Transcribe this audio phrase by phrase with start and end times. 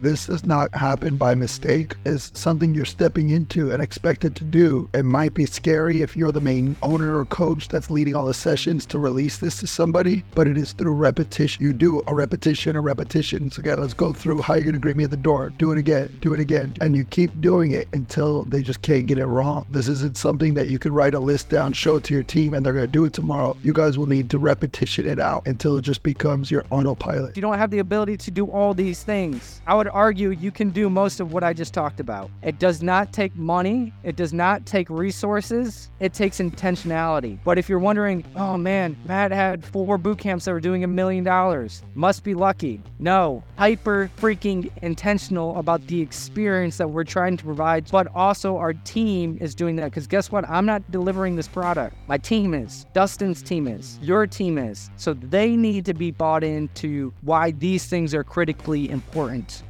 [0.00, 1.94] this does not happen by mistake.
[2.04, 4.88] It's something you're stepping into and expected to do.
[4.94, 8.34] It might be scary if you're the main owner or coach that's leading all the
[8.34, 11.64] sessions to release this to somebody, but it is through repetition.
[11.64, 13.50] You do a repetition, a repetition.
[13.50, 15.50] So, again, let's go through how you're going to greet me at the door.
[15.58, 16.74] Do it again, do it again.
[16.80, 19.66] And you keep doing it until they just can't get it wrong.
[19.70, 22.54] This isn't something that you can write a list down, show it to your team,
[22.54, 23.56] and they're going to do it tomorrow.
[23.62, 27.36] You guys will need to repetition it out until it just becomes your autopilot.
[27.36, 29.60] You don't have the ability to do all these things.
[29.66, 32.30] I would argue you can do most of what I just talked about.
[32.42, 37.38] It does not take money, it does not take resources, it takes intentionality.
[37.44, 40.88] But if you're wondering, oh man, Matt had four boot camps that were doing a
[40.88, 42.80] million dollars, must be lucky.
[42.98, 48.72] No, hyper freaking intentional about the experience that we're trying to provide, but also our
[48.72, 49.86] team is doing that.
[49.86, 50.48] Because guess what?
[50.48, 51.96] I'm not delivering this product.
[52.08, 54.90] My team is, Dustin's team is, your team is.
[54.96, 59.62] So they need to be bought into why these things are critically important.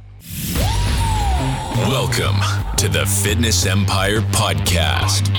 [1.91, 2.37] Welcome
[2.77, 5.29] to the Fitness Empire Podcast,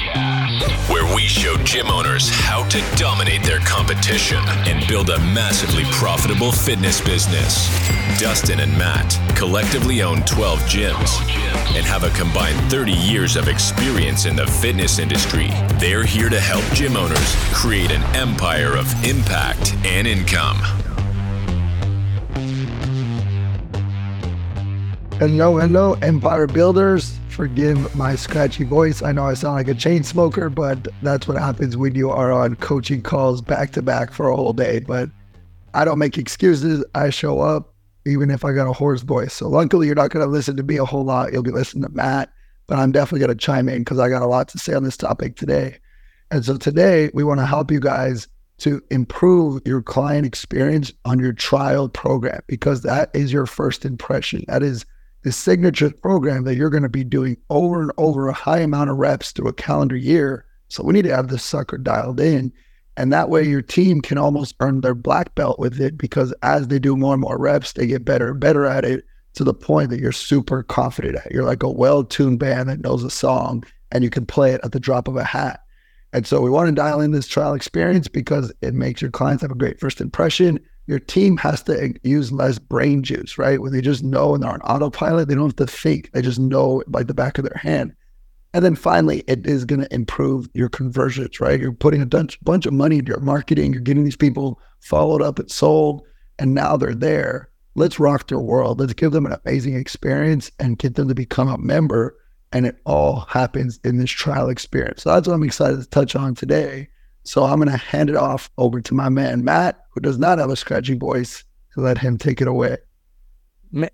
[0.89, 6.51] where we show gym owners how to dominate their competition and build a massively profitable
[6.51, 7.69] fitness business.
[8.19, 11.21] Dustin and Matt collectively own 12 gyms
[11.77, 15.51] and have a combined 30 years of experience in the fitness industry.
[15.75, 20.59] They're here to help gym owners create an empire of impact and income.
[25.23, 27.17] Hello, hello, Empire Builders.
[27.29, 29.03] Forgive my scratchy voice.
[29.03, 32.33] I know I sound like a chain smoker, but that's what happens when you are
[32.33, 34.81] on coaching calls back to back for a whole day.
[34.81, 35.11] But
[35.75, 36.85] I don't make excuses.
[36.97, 37.73] I show up
[38.05, 39.33] even if I got a hoarse voice.
[39.33, 41.33] So luckily, you're not going to listen to me a whole lot.
[41.33, 42.33] You'll be listening to Matt,
[42.67, 44.83] but I'm definitely going to chime in because I got a lot to say on
[44.83, 45.79] this topic today.
[46.33, 48.27] And so today, we want to help you guys
[48.59, 54.45] to improve your client experience on your trial program because that is your first impression.
[54.49, 54.85] That is
[55.23, 58.91] the signature program that you're going to be doing over and over a high amount
[58.91, 60.45] of reps through a calendar year.
[60.69, 62.53] So we need to have this sucker dialed in.
[62.97, 66.69] And that way your team can almost earn their black belt with it because as
[66.69, 69.55] they do more and more reps, they get better and better at it to the
[69.55, 71.33] point that you're super confident at.
[71.33, 74.73] You're like a well-tuned band that knows a song and you can play it at
[74.73, 75.61] the drop of a hat.
[76.13, 79.41] And so we want to dial in this trial experience because it makes your clients
[79.43, 80.59] have a great first impression
[80.93, 83.63] your team has to use less brain juice, right?
[83.63, 86.13] When they just know and they're on autopilot, they don't have to think.
[86.13, 87.95] They just know like the back of their hand.
[88.53, 91.59] And then finally, it is going to improve your conversions, right?
[91.59, 93.73] You're putting a bunch, of money into your marketing.
[93.73, 96.03] You're getting these people followed up and sold,
[96.39, 97.49] and now they're there.
[97.75, 98.79] Let's rock their world.
[98.79, 102.15] Let's give them an amazing experience and get them to become a member.
[102.53, 105.05] And it all happens in this trial experience.
[105.05, 106.91] So that's what I'm excited to touch on today.
[107.25, 110.39] So I'm going to hand it off over to my man, Matt, who does not
[110.39, 111.45] have a scratchy voice,
[111.75, 112.77] to let him take it away.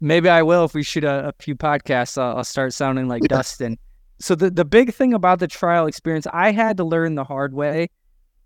[0.00, 2.18] Maybe I will if we shoot a, a few podcasts.
[2.18, 3.28] I'll, I'll, start sounding like yeah.
[3.28, 3.78] Dustin.
[4.18, 7.54] So the, the big thing about the trial experience, I had to learn the hard
[7.54, 7.88] way.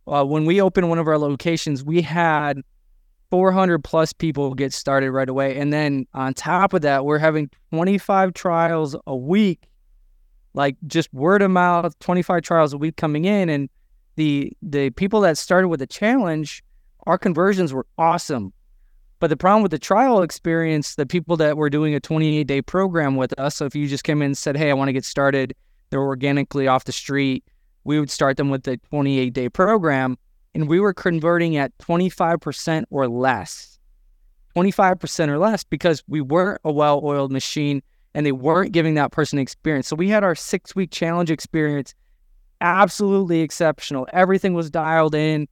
[0.07, 2.61] Uh, when we opened one of our locations, we had
[3.31, 5.57] 400 plus people get started right away.
[5.57, 9.63] And then on top of that, we're having 25 trials a week,
[10.53, 13.49] like just word of mouth, 25 trials a week coming in.
[13.49, 13.71] And
[14.17, 16.63] the the people that started with the challenge,
[17.07, 18.53] our conversions were awesome.
[19.19, 22.61] But the problem with the trial experience, the people that were doing a 28 day
[22.61, 24.93] program with us, so if you just came in and said, Hey, I want to
[24.93, 25.55] get started,
[25.91, 27.45] they're organically off the street,
[27.85, 30.19] we would start them with the 28 day program.
[30.55, 33.79] And we were converting at 25% or less.
[34.55, 37.83] 25% or less because we weren't a well oiled machine
[38.15, 39.89] and they weren't giving that person experience.
[39.89, 41.95] So we had our six week challenge experience
[42.63, 44.07] absolutely exceptional.
[44.13, 45.49] Everything was dialed in.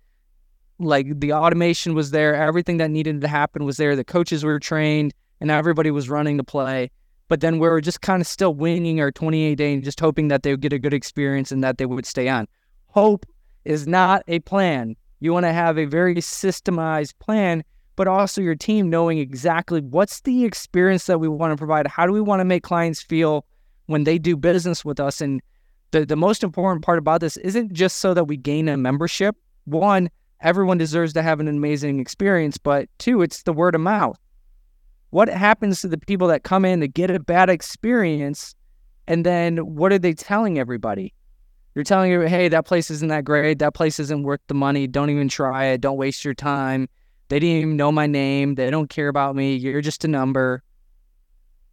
[0.79, 2.35] Like the automation was there.
[2.35, 3.95] Everything that needed to happen was there.
[3.95, 6.91] The coaches were trained and everybody was running the play.
[7.29, 10.29] But then we were just kind of still winging our 28 day and just hoping
[10.29, 12.49] that they would get a good experience and that they would stay on.
[12.87, 13.27] Hope
[13.65, 14.97] is not a plan.
[15.21, 17.63] You want to have a very systemized plan,
[17.95, 21.87] but also your team knowing exactly what's the experience that we want to provide.
[21.87, 23.45] How do we want to make clients feel
[23.87, 25.21] when they do business with us?
[25.21, 25.43] And
[25.91, 29.37] the, the most important part about this isn't just so that we gain a membership.
[29.65, 30.11] One,
[30.41, 34.19] everyone deserves to have an amazing experience, but two, it's the word of mouth.
[35.11, 38.55] What happens to the people that come in to get a bad experience?
[39.09, 41.13] And then what are they telling everybody?
[41.75, 43.59] You're telling you, hey, that place isn't that great.
[43.59, 44.87] That place isn't worth the money.
[44.87, 45.81] Don't even try it.
[45.81, 46.89] Don't waste your time.
[47.29, 48.57] They didn't even know my name.
[48.57, 49.55] They don't care about me.
[49.55, 50.63] You're just a number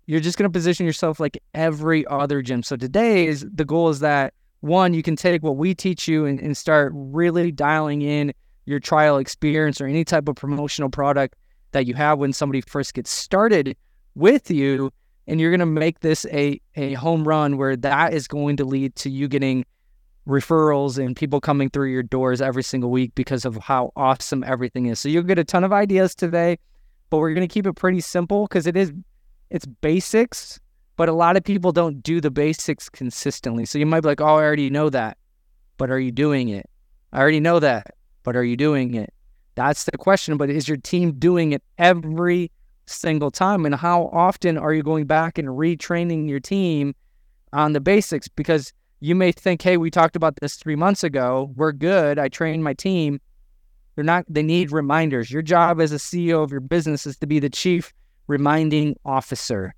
[0.08, 2.64] you're just going to position yourself like every other gym.
[2.64, 6.26] So today is the goal is that one, you can take what we teach you
[6.26, 8.34] and, and start really dialing in
[8.66, 11.36] your trial experience or any type of promotional product
[11.74, 13.76] that you have when somebody first gets started
[14.16, 14.92] with you.
[15.28, 18.66] and you're going to make this a a home run where that is going to
[18.66, 19.66] lead to you getting
[20.28, 24.88] referrals and people coming through your doors every single week because of how awesome everything
[24.88, 25.00] is.
[25.00, 26.58] So you'll get a ton of ideas today,
[27.10, 28.92] but we're going to keep it pretty simple because it is
[29.50, 30.60] it's basics,
[30.96, 33.66] but a lot of people don't do the basics consistently.
[33.66, 35.18] So you might be like, "Oh, I already know that."
[35.78, 36.70] But are you doing it?
[37.14, 39.14] I already know that, but are you doing it?
[39.56, 42.52] That's the question, but is your team doing it every
[42.86, 46.96] single time and how often are you going back and retraining your team
[47.54, 51.52] on the basics because you may think, hey, we talked about this three months ago.
[51.56, 52.18] We're good.
[52.18, 53.20] I trained my team.
[53.96, 55.32] They're not, they need reminders.
[55.32, 57.94] Your job as a CEO of your business is to be the chief
[58.28, 59.74] reminding officer.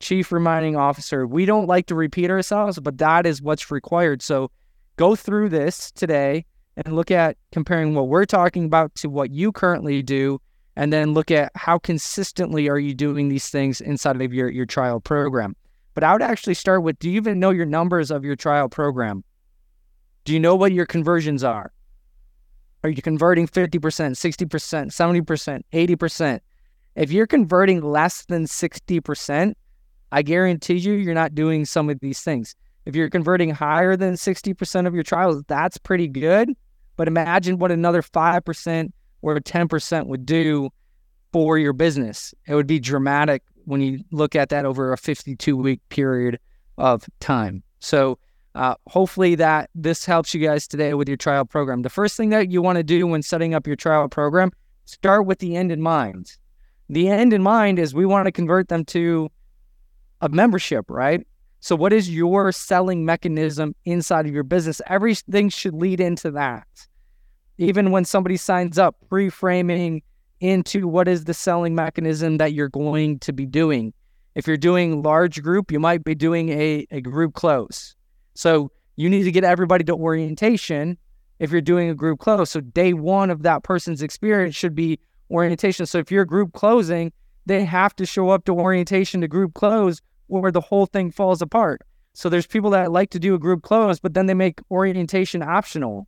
[0.00, 1.26] Chief reminding officer.
[1.26, 4.20] We don't like to repeat ourselves, but that is what's required.
[4.22, 4.50] So
[4.96, 6.44] go through this today
[6.76, 10.40] and look at comparing what we're talking about to what you currently do
[10.76, 14.66] and then look at how consistently are you doing these things inside of your, your
[14.66, 15.54] trial program.
[15.94, 18.68] But I would actually start with do you even know your numbers of your trial
[18.68, 19.24] program?
[20.24, 21.72] Do you know what your conversions are?
[22.84, 26.40] Are you converting 50%, 60%, 70%, 80%?
[26.94, 29.54] If you're converting less than 60%,
[30.10, 32.54] I guarantee you, you're not doing some of these things.
[32.84, 36.50] If you're converting higher than 60% of your trials, that's pretty good.
[36.96, 38.92] But imagine what another 5%
[39.22, 40.70] or 10% would do
[41.32, 42.34] for your business.
[42.46, 46.38] It would be dramatic when you look at that over a 52 week period
[46.76, 47.62] of time.
[47.80, 48.18] So,
[48.54, 51.82] uh, hopefully that this helps you guys today with your trial program.
[51.82, 54.50] The first thing that you want to do when setting up your trial program,
[54.84, 56.36] start with the end in mind.
[56.92, 59.30] The end in mind is we want to convert them to
[60.20, 61.26] a membership, right?
[61.60, 64.82] So, what is your selling mechanism inside of your business?
[64.88, 66.66] Everything should lead into that.
[67.56, 70.02] Even when somebody signs up, pre framing
[70.40, 73.94] into what is the selling mechanism that you're going to be doing.
[74.34, 77.96] If you're doing large group, you might be doing a, a group close.
[78.34, 80.98] So you need to get everybody to orientation
[81.38, 82.50] if you're doing a group close.
[82.50, 84.98] So day one of that person's experience should be
[85.32, 85.86] orientation.
[85.86, 87.12] So if you're group closing,
[87.46, 91.42] they have to show up to orientation to group close where the whole thing falls
[91.42, 91.82] apart.
[92.14, 95.42] So there's people that like to do a group close, but then they make orientation
[95.42, 96.06] optional.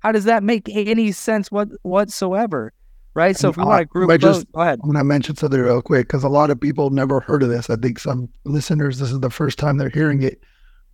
[0.00, 2.72] How does that make any sense what, whatsoever?
[3.14, 3.36] right?
[3.36, 4.80] So if we want to group those, just, go ahead.
[4.82, 7.48] I'm going to mention something real quick because a lot of people never heard of
[7.48, 7.70] this.
[7.70, 10.40] I think some listeners, this is the first time they're hearing it.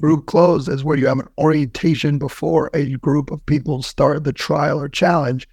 [0.01, 4.33] Group close is where you have an orientation before a group of people start the
[4.33, 5.49] trial or challenge,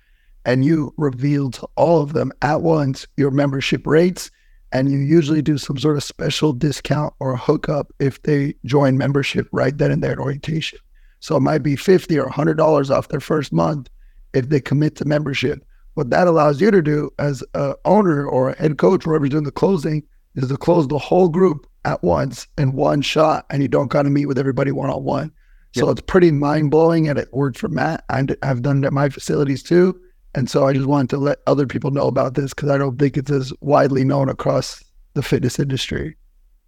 [0.45, 4.31] and you reveal to all of them at once your membership rates,
[4.71, 9.47] and you usually do some sort of special discount or hookup if they join membership
[9.51, 10.79] right then and there at orientation.
[11.19, 13.89] So it might be fifty or hundred dollars off their first month
[14.33, 15.63] if they commit to membership
[15.93, 19.43] what that allows you to do as a owner or a head coach, whoever's doing
[19.43, 20.03] the closing,
[20.35, 24.03] is to close the whole group at once in one shot, and you don't got
[24.03, 25.31] to meet with everybody one on one.
[25.75, 28.03] So it's pretty mind blowing, and it worked for Matt.
[28.07, 29.99] And I've done it at my facilities too.
[30.35, 32.97] And so I just wanted to let other people know about this because I don't
[32.97, 34.83] think it's as widely known across
[35.13, 36.17] the fitness industry.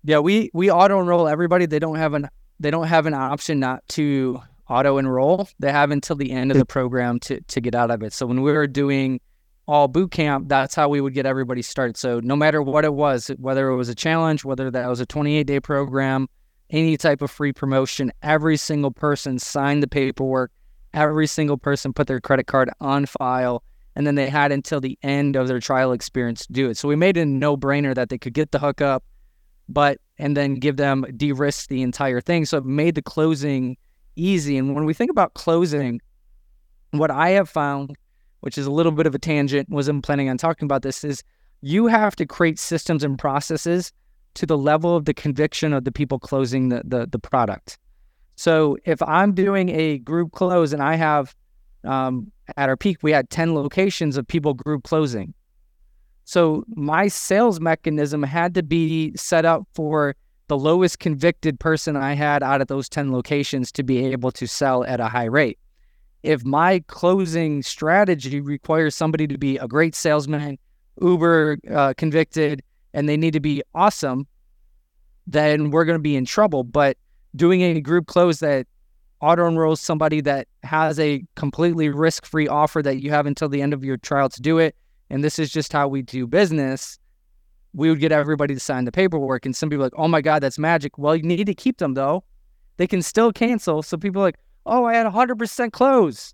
[0.04, 1.66] Yeah, we we auto enroll everybody.
[1.66, 2.30] They don't have an
[2.60, 4.40] they don't have an option not to
[4.70, 5.50] auto enroll.
[5.60, 8.14] They have until the end of the program to to get out of it.
[8.14, 9.20] So when we were doing
[9.68, 11.98] all boot camp, that's how we would get everybody started.
[11.98, 15.06] So no matter what it was, whether it was a challenge, whether that was a
[15.08, 16.28] 28 day program,
[16.70, 20.52] any type of free promotion, every single person signed the paperwork.
[20.96, 23.64] Every single person put their credit card on file,
[23.96, 26.78] and then they had until the end of their trial experience to do it.
[26.78, 29.04] So we made it a no brainer that they could get the hookup,
[29.68, 32.46] but and then give them de risk the entire thing.
[32.46, 33.76] So it made the closing
[34.16, 34.58] easy.
[34.58, 36.02] And when we think about closing,
[36.92, 37.98] what I have found,
[38.40, 41.24] which is a little bit of a tangent, wasn't planning on talking about this, is
[41.62, 43.92] you have to create systems and processes
[44.36, 47.78] to the level of the conviction of the people closing the, the, the product.
[48.36, 51.36] So if I'm doing a group close and I have
[51.84, 55.34] um, at our peak, we had 10 locations of people group closing.
[56.26, 60.16] So my sales mechanism had to be set up for
[60.48, 64.48] the lowest convicted person I had out of those 10 locations to be able to
[64.48, 65.60] sell at a high rate.
[66.24, 70.58] If my closing strategy requires somebody to be a great salesman,
[71.02, 72.64] uber uh, convicted,
[72.94, 74.28] and they need to be awesome,
[75.28, 76.64] then we're going to be in trouble.
[76.64, 76.98] But
[77.36, 78.68] doing a group close that
[79.22, 83.62] auto enrolls somebody that has a completely risk free offer that you have until the
[83.62, 84.76] end of your trial to do it,
[85.10, 87.00] and this is just how we do business
[87.76, 89.46] we would get everybody to sign the paperwork.
[89.46, 90.98] And some people like, oh my God, that's magic.
[90.98, 92.24] Well, you need to keep them though.
[92.78, 93.84] They can still cancel.
[93.84, 96.34] So people are like, oh, I had 100% close.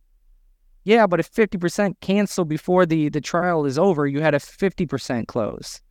[0.83, 5.27] Yeah, but if 50% cancel before the, the trial is over, you had a 50%
[5.27, 5.81] close.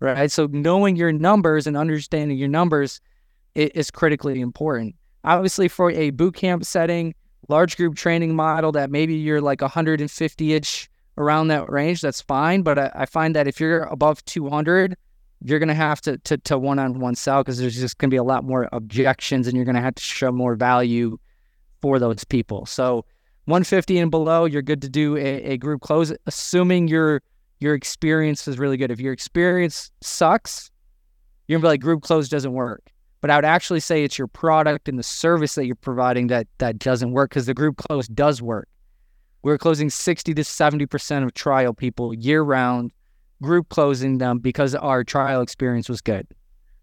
[0.00, 0.30] right?
[0.30, 3.00] So knowing your numbers and understanding your numbers
[3.54, 4.94] is critically important.
[5.24, 7.14] Obviously, for a boot camp setting,
[7.48, 10.88] large group training model that maybe you're like 150 ish
[11.18, 12.62] around that range, that's fine.
[12.62, 14.96] But I, I find that if you're above 200,
[15.42, 18.18] you're going to have to to to one-on-one sell because there's just going to be
[18.18, 21.18] a lot more objections and you're going to have to show more value
[21.80, 22.66] for those people.
[22.66, 23.04] So
[23.46, 27.22] 150 and below, you're good to do a, a group close, assuming your
[27.58, 28.90] your experience is really good.
[28.90, 30.70] If your experience sucks,
[31.46, 32.90] you're gonna be like group close doesn't work.
[33.20, 36.46] But I would actually say it's your product and the service that you're providing that
[36.58, 38.68] that doesn't work because the group close does work.
[39.42, 42.92] We're closing 60 to 70% of trial people year round,
[43.42, 46.26] group closing them because our trial experience was good.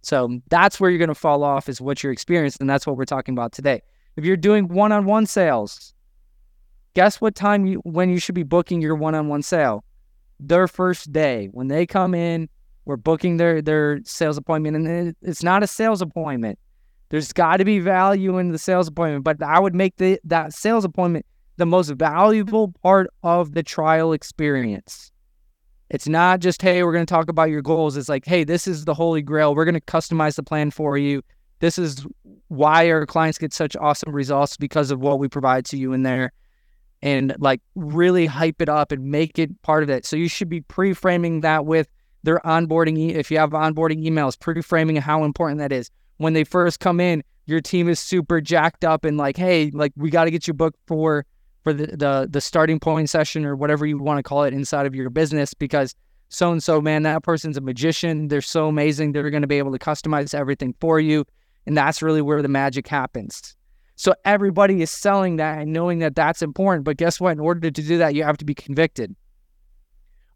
[0.02, 2.58] So that's where you're going to fall off is what your experience.
[2.58, 3.82] And that's what we're talking about today.
[4.16, 5.94] If you're doing one on one sales,
[6.94, 9.84] guess what time you when you should be booking your one on one sale?
[10.40, 11.50] Their first day.
[11.52, 12.50] When they come in,
[12.88, 16.58] we're booking their their sales appointment and it's not a sales appointment.
[17.10, 20.54] There's got to be value in the sales appointment, but I would make the that
[20.54, 21.26] sales appointment
[21.58, 25.12] the most valuable part of the trial experience.
[25.90, 27.98] It's not just, hey, we're going to talk about your goals.
[27.98, 29.56] It's like, hey, this is the holy grail.
[29.56, 31.22] We're going to customize the plan for you.
[31.60, 32.06] This is
[32.50, 36.04] why our clients get such awesome results because of what we provide to you in
[36.04, 36.32] there.
[37.02, 40.06] And like really hype it up and make it part of it.
[40.06, 41.88] So you should be pre framing that with
[42.28, 43.16] their onboarding.
[43.16, 45.90] If you have onboarding emails, pre framing how important that is.
[46.18, 49.94] When they first come in, your team is super jacked up and like, hey, like
[49.96, 51.26] we got to get you booked for
[51.64, 54.86] for the, the the starting point session or whatever you want to call it inside
[54.86, 55.96] of your business because
[56.28, 58.28] so and so man that person's a magician.
[58.28, 59.14] They're so amazing.
[59.14, 61.26] They're going to be able to customize everything for you.
[61.66, 63.56] And that's really where the magic happens.
[63.96, 66.84] So everybody is selling that and knowing that that's important.
[66.84, 67.32] But guess what?
[67.32, 69.16] In order to do that you have to be convicted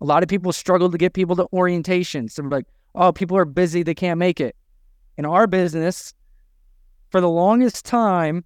[0.02, 2.66] a lot of people struggle to get people to orientations they're like
[2.96, 4.56] oh people are busy they can't make it
[5.18, 6.14] in our business
[7.10, 8.44] for the longest time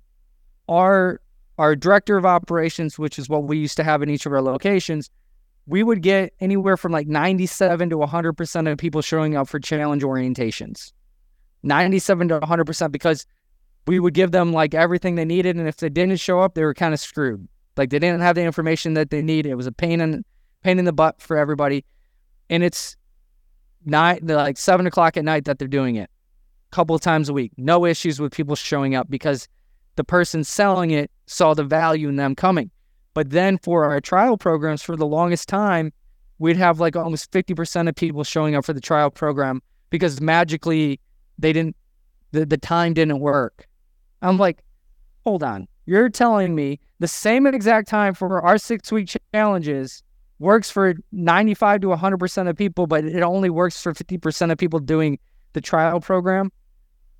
[0.68, 1.20] our
[1.58, 4.42] our director of operations, which is what we used to have in each of our
[4.42, 5.10] locations,
[5.68, 10.04] we would get anywhere from like 97 to 100% of people showing up for challenge
[10.04, 10.92] orientations.
[11.64, 13.26] 97 to 100% because
[13.88, 15.56] we would give them like everything they needed.
[15.56, 17.48] And if they didn't show up, they were kind of screwed.
[17.78, 19.50] Like they didn't have the information that they needed.
[19.50, 20.24] It was a pain in,
[20.66, 21.86] pain in the butt for everybody.
[22.50, 22.98] And it's
[23.86, 26.10] night, like seven o'clock at night that they're doing it
[26.72, 27.52] a couple of times a week.
[27.56, 29.48] No issues with people showing up because
[29.96, 32.72] the person selling it saw the value in them coming.
[33.14, 35.94] But then for our trial programs, for the longest time,
[36.40, 41.00] we'd have like almost 50% of people showing up for the trial program because magically
[41.38, 41.76] they didn't,
[42.32, 43.68] the, the time didn't work.
[44.24, 44.64] I'm like,
[45.24, 45.68] hold on.
[45.86, 50.02] You're telling me the same exact time for our six week challenges
[50.40, 54.80] works for 95 to 100% of people, but it only works for 50% of people
[54.80, 55.18] doing
[55.54, 56.52] the trial program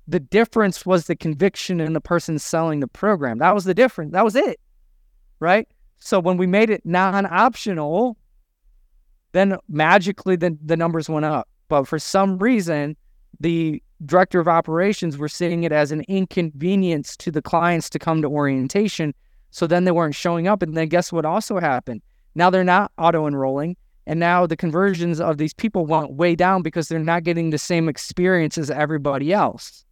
[0.08, 3.38] the difference was the conviction in the person selling the program.
[3.38, 4.12] That was the difference.
[4.12, 4.60] That was it.
[5.40, 5.68] Right.
[5.98, 8.16] So when we made it non optional,
[9.32, 11.48] then magically the, the numbers went up.
[11.68, 12.96] But for some reason,
[13.40, 18.22] the director of operations were seeing it as an inconvenience to the clients to come
[18.22, 19.14] to orientation.
[19.50, 20.62] So then they weren't showing up.
[20.62, 22.02] And then guess what also happened?
[22.36, 23.76] Now they're not auto enrolling.
[24.06, 27.58] And now the conversions of these people went way down because they're not getting the
[27.58, 29.84] same experience as everybody else.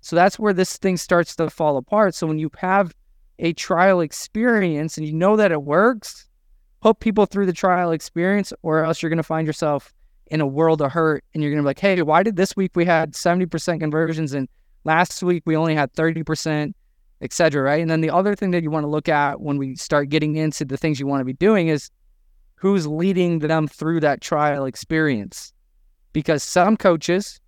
[0.00, 2.14] So that's where this thing starts to fall apart.
[2.14, 2.94] So when you have
[3.40, 6.28] a trial experience and you know that it works,
[6.82, 9.92] put people through the trial experience, or else you're going to find yourself
[10.28, 12.54] in a world of hurt and you're going to be like, hey, why did this
[12.54, 14.48] week we had 70% conversions and
[14.84, 16.74] last week we only had 30%,
[17.20, 17.80] et cetera, right?
[17.80, 20.36] And then the other thing that you want to look at when we start getting
[20.36, 21.90] into the things you want to be doing is
[22.56, 25.52] who's leading them through that trial experience.
[26.12, 27.40] Because some coaches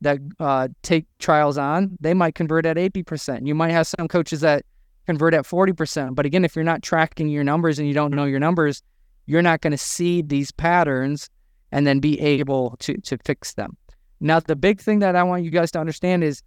[0.00, 3.46] that uh, take trials on, they might convert at 80%.
[3.46, 4.64] You might have some coaches that
[5.06, 6.14] convert at 40%.
[6.14, 8.82] But again, if you're not tracking your numbers and you don't know your numbers,
[9.26, 11.30] you're not going to see these patterns
[11.72, 13.76] and then be able to, to fix them.
[14.20, 16.42] Now, the big thing that I want you guys to understand is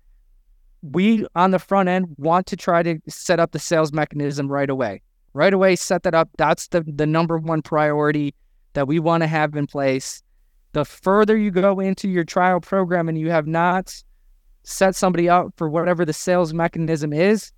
[0.81, 4.69] we on the front end want to try to set up the sales mechanism right
[4.69, 5.01] away.
[5.33, 6.29] Right away, set that up.
[6.37, 8.33] That's the, the number one priority
[8.73, 10.23] that we want to have in place
[10.73, 14.03] the further you go into your trial program and you have not
[14.63, 17.51] set somebody up for whatever the sales mechanism is,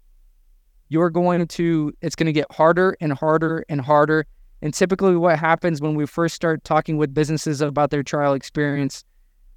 [0.89, 4.25] you're going to, it's going to get harder and harder and harder.
[4.61, 9.03] And typically, what happens when we first start talking with businesses about their trial experience,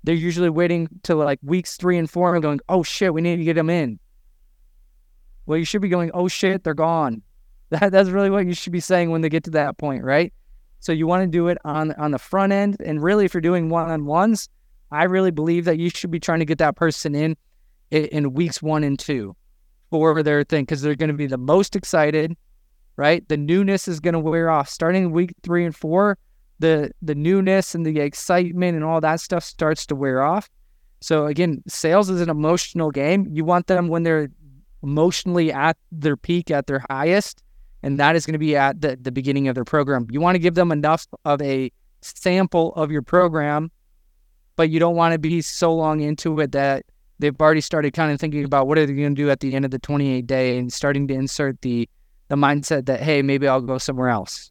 [0.05, 3.37] they're usually waiting till like weeks three and four and going, oh shit, we need
[3.37, 3.99] to get them in.
[5.47, 7.23] Well, you should be going, oh shit, they're gone.
[7.71, 10.33] That, that's really what you should be saying when they get to that point, right?
[10.81, 13.41] So you want to do it on on the front end, and really, if you're
[13.41, 14.51] doing one on ones,
[14.93, 17.37] I really believe that you should be trying to get that person in
[17.91, 19.35] in, in weeks one and two
[19.91, 22.37] for their thing because they're going to be the most excited,
[22.97, 23.27] right?
[23.29, 26.19] The newness is going to wear off starting week three and four.
[26.65, 30.49] The the newness and the excitement and all that stuff starts to wear off.
[31.03, 33.29] So again, sales is an emotional game.
[33.31, 34.31] You want them when they're
[34.83, 37.43] emotionally at their peak, at their highest,
[37.83, 40.07] and that is going to be at the, the beginning of their program.
[40.11, 43.71] You want to give them enough of a sample of your program,
[44.57, 46.87] but you don't want to be so long into it that
[47.19, 49.55] they've already started kind of thinking about what are they going to do at the
[49.55, 51.87] end of the 28 day and starting to insert the
[52.29, 54.51] the mindset that hey maybe I'll go somewhere else.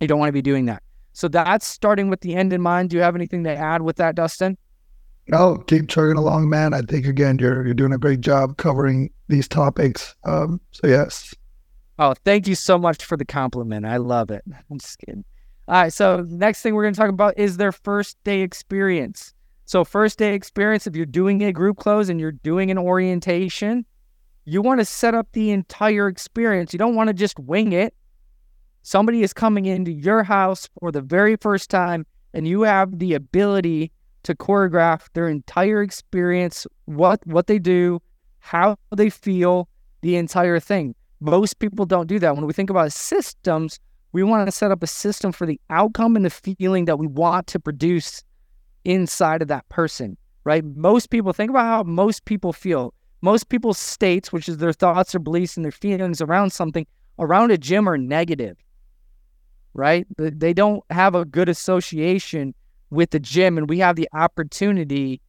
[0.00, 0.84] You don't want to be doing that.
[1.16, 2.90] So that's starting with the end in mind.
[2.90, 4.58] Do you have anything to add with that, Dustin?
[5.28, 6.74] No, keep chugging along, man.
[6.74, 10.14] I think again you're you're doing a great job covering these topics.
[10.24, 11.34] Um, so yes.
[11.98, 13.86] Oh, thank you so much for the compliment.
[13.86, 14.44] I love it.
[14.70, 15.24] I'm just kidding.
[15.68, 19.32] All right, so next thing we're going to talk about is their first day experience.
[19.64, 23.86] So first day experience, if you're doing a group close and you're doing an orientation,
[24.44, 26.74] you want to set up the entire experience.
[26.74, 27.94] You don't want to just wing it.
[28.86, 33.14] Somebody is coming into your house for the very first time, and you have the
[33.14, 33.90] ability
[34.22, 38.00] to choreograph their entire experience, what what they do,
[38.38, 39.68] how they feel,
[40.02, 40.94] the entire thing.
[41.18, 42.36] Most people don't do that.
[42.36, 43.80] When we think about systems,
[44.12, 47.08] we want to set up a system for the outcome and the feeling that we
[47.08, 48.22] want to produce
[48.84, 50.64] inside of that person, right?
[50.64, 52.94] Most people think about how most people feel.
[53.20, 56.86] Most people's states, which is their thoughts or beliefs and their feelings around something,
[57.18, 58.56] around a gym are negative,
[59.76, 60.06] right?
[60.18, 62.54] They don't have a good association
[62.90, 65.20] with the gym and we have the opportunity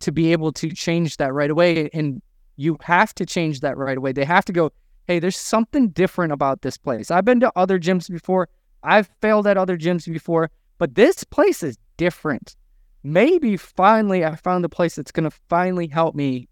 [0.00, 2.22] to be able to change that right away and
[2.56, 4.12] you have to change that right away.
[4.12, 4.70] They have to go
[5.06, 7.10] hey there's something different about this place.
[7.10, 8.48] I've been to other gyms before.
[8.82, 12.56] I've failed at other gyms before but this place is different.
[13.02, 16.48] Maybe finally i found a place that's going to finally help me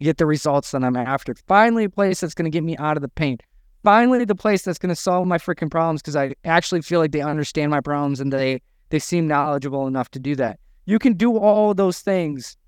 [0.00, 1.34] get the results that i'm after.
[1.46, 3.38] Finally a place that's going to get me out of the pain
[3.82, 7.12] finally the place that's going to solve my freaking problems because i actually feel like
[7.12, 8.60] they understand my problems and they
[8.92, 10.60] they seem knowledgeable enough to do that.
[10.84, 12.58] You can do all those things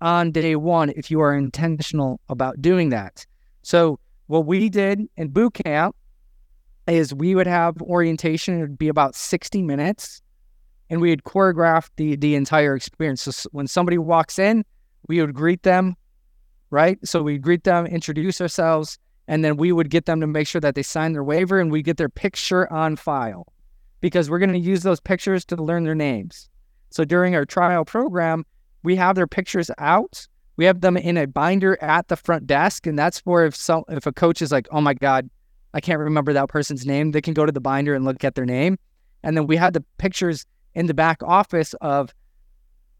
[0.00, 3.24] on day one if you are intentional about doing that.
[3.62, 5.94] So, what we did in boot camp
[6.88, 10.22] is we would have orientation, it would be about 60 minutes,
[10.88, 13.22] and we would choreograph the, the entire experience.
[13.22, 14.64] So, when somebody walks in,
[15.06, 15.94] we would greet them,
[16.70, 16.98] right?
[17.06, 18.98] So, we greet them, introduce ourselves,
[19.30, 21.70] and then we would get them to make sure that they sign their waiver and
[21.70, 23.46] we get their picture on file
[24.00, 26.48] because we're going to use those pictures to learn their names.
[26.90, 28.44] So during our trial program,
[28.82, 30.26] we have their pictures out.
[30.56, 33.84] We have them in a binder at the front desk, and that's for if some
[33.88, 35.30] if a coach is like, "Oh my God,
[35.74, 38.34] I can't remember that person's name," they can go to the binder and look at
[38.34, 38.78] their name.
[39.22, 42.12] And then we have the pictures in the back office of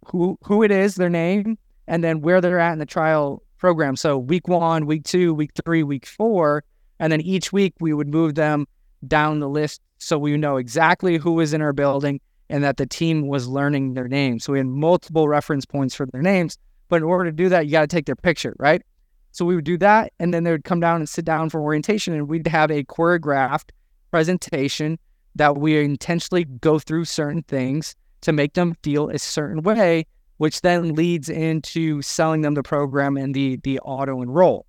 [0.06, 3.94] who who it is, their name, and then where they're at in the trial program.
[3.94, 6.64] So week one, week two, week three, week four,
[6.98, 8.66] and then each week we would move them
[9.06, 12.86] down the list so we know exactly who was in our building and that the
[12.86, 14.44] team was learning their names.
[14.44, 16.58] So we had multiple reference points for their names.
[16.88, 18.82] But in order to do that, you got to take their picture, right?
[19.30, 20.12] So we would do that.
[20.18, 22.82] And then they would come down and sit down for orientation, and we'd have a
[22.82, 23.70] choreographed
[24.10, 24.98] presentation
[25.36, 30.06] that we intentionally go through certain things to make them feel a certain way,
[30.40, 34.64] which then leads into selling them the program and the the auto enroll,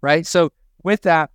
[0.00, 0.24] right?
[0.24, 0.52] So
[0.84, 1.32] with that,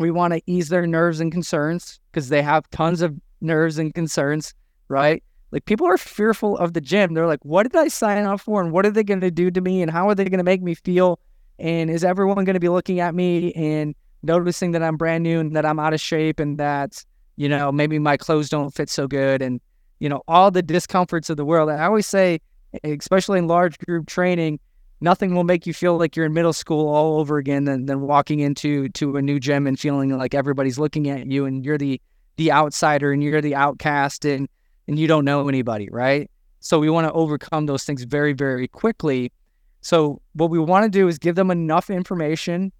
[0.00, 3.94] we want to ease their nerves and concerns because they have tons of nerves and
[3.94, 4.54] concerns,
[4.88, 5.22] right?
[5.52, 7.14] Like people are fearful of the gym.
[7.14, 8.60] They're like, what did I sign up for?
[8.60, 9.82] And what are they going to do to me?
[9.82, 11.20] And how are they going to make me feel?
[11.60, 15.38] And is everyone going to be looking at me and noticing that I'm brand new
[15.38, 17.04] and that I'm out of shape and that,
[17.36, 19.60] you know, maybe my clothes don't fit so good and,
[20.00, 21.70] you know, all the discomforts of the world.
[21.70, 22.40] I always say,
[22.84, 24.60] especially in large group training,
[25.00, 28.00] nothing will make you feel like you're in middle school all over again than, than
[28.00, 31.78] walking into to a new gym and feeling like everybody's looking at you and you're
[31.78, 32.00] the
[32.36, 34.48] the outsider and you're the outcast and
[34.88, 36.30] and you don't know anybody, right?
[36.60, 39.32] So we want to overcome those things very very quickly.
[39.80, 42.72] So what we want to do is give them enough information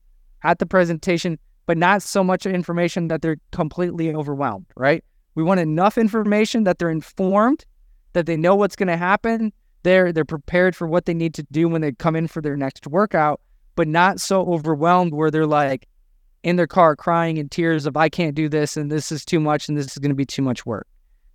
[0.42, 5.04] at the presentation but not so much information that they're completely overwhelmed, right?
[5.34, 7.66] We want enough information that they're informed,
[8.14, 9.52] that they know what's going to happen,
[9.86, 12.56] they're they're prepared for what they need to do when they come in for their
[12.56, 13.40] next workout,
[13.76, 15.86] but not so overwhelmed where they're like
[16.42, 19.38] in their car crying in tears of I can't do this and this is too
[19.38, 20.88] much and this is going to be too much work.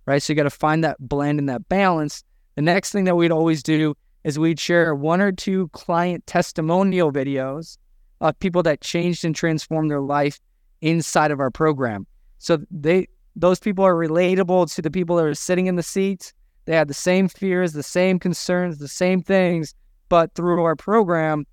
[0.04, 0.22] Right?
[0.22, 2.24] So you got to find that blend and that balance.
[2.56, 7.10] The next thing that we'd always do is we'd share one or two client testimonial
[7.10, 7.78] videos
[8.20, 10.38] of people that changed and transformed their life
[10.82, 12.06] inside of our program.
[12.38, 16.34] So they those people are relatable to the people that are sitting in the seats
[16.64, 19.74] They had the same fears, the same concerns, the same things,
[20.08, 21.46] but through our program,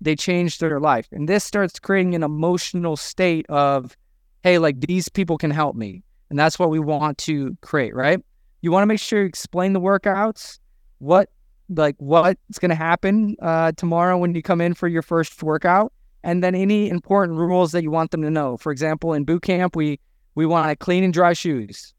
[0.00, 1.08] they changed their life.
[1.12, 3.96] And this starts creating an emotional state of,
[4.42, 6.02] hey, like these people can help me.
[6.30, 8.20] And that's what we want to create, right?
[8.62, 10.58] You want to make sure you explain the workouts,
[10.98, 11.30] what
[11.68, 15.92] like what's going to happen uh, tomorrow when you come in for your first workout,
[16.22, 18.56] and then any important rules that you want them to know.
[18.56, 20.00] For example, in boot camp, we
[20.34, 21.94] we want to clean and dry shoes.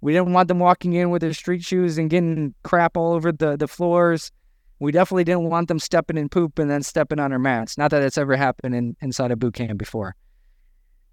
[0.00, 3.32] We didn't want them walking in with their street shoes and getting crap all over
[3.32, 4.32] the, the floors.
[4.78, 7.76] We definitely didn't want them stepping in poop and then stepping on our mats.
[7.76, 10.16] Not that it's ever happened in, inside a boot camp before.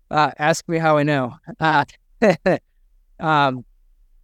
[0.09, 1.35] Uh, ask me how I know.
[1.59, 1.83] Uh,
[3.19, 3.65] um,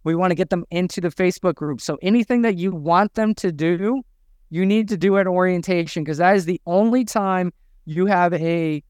[0.04, 1.80] we want to get them into the Facebook group.
[1.80, 4.02] So anything that you want them to do,
[4.48, 7.52] you need to do at orientation because that is the only time
[7.84, 8.82] you have a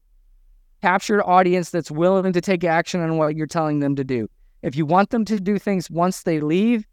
[0.81, 4.29] captured audience that's willing to take action on what you're telling them to do.
[4.65, 6.87] If you want them to do things once they leave,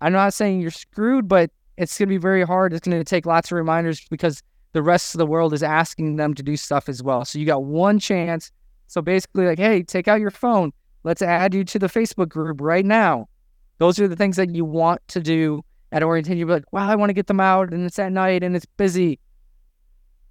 [0.00, 2.72] I'm not saying you're screwed, but it's going to be very hard.
[2.72, 6.16] It's going to take lots of reminders because the rest of the world is asking
[6.16, 7.26] them to do stuff as well.
[7.26, 8.50] So you got one chance.
[8.86, 10.72] So basically, like, hey, take out your phone.
[11.02, 13.28] Let's add you to the Facebook group right now.
[13.76, 15.62] Those are the things that you want to do
[15.92, 16.38] at orientation.
[16.38, 18.56] You'll be like, wow, I want to get them out and it's at night and
[18.56, 19.20] it's busy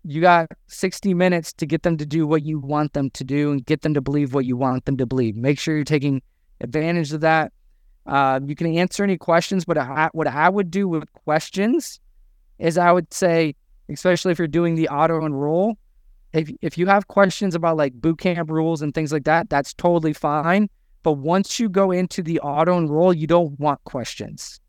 [0.05, 3.51] you got 60 minutes to get them to do what you want them to do
[3.51, 5.35] and get them to believe what you want them to believe.
[5.35, 6.21] Make sure you're taking
[6.63, 7.51] advantage of that.
[8.05, 11.99] Uh, you can answer any questions, but I, what I would do with questions
[12.59, 13.55] is I would say,
[13.89, 15.77] especially if you're doing the auto enroll,
[16.33, 19.73] if if you have questions about like boot camp rules and things like that, that's
[19.73, 20.69] totally fine.
[21.03, 24.59] But once you go into the auto enroll, you don't want questions,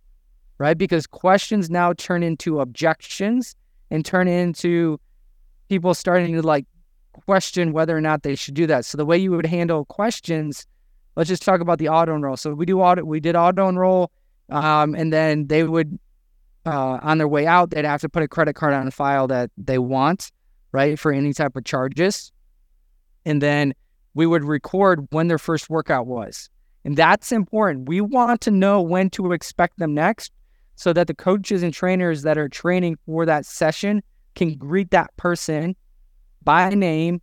[0.58, 0.76] right?
[0.76, 3.56] Because questions now turn into objections
[3.90, 5.00] and turn into
[5.68, 6.66] people starting to like
[7.12, 8.84] question whether or not they should do that.
[8.84, 10.66] So the way you would handle questions,
[11.16, 12.36] let's just talk about the auto enroll.
[12.36, 14.10] So we do auto, we did auto enroll,
[14.50, 15.98] um, and then they would
[16.66, 19.50] uh, on their way out, they'd have to put a credit card on file that
[19.58, 20.30] they want,
[20.72, 22.32] right, for any type of charges,
[23.26, 23.74] and then
[24.14, 26.48] we would record when their first workout was,
[26.84, 27.88] and that's important.
[27.88, 30.32] We want to know when to expect them next,
[30.76, 34.02] so that the coaches and trainers that are training for that session
[34.34, 35.76] can greet that person
[36.42, 37.20] by name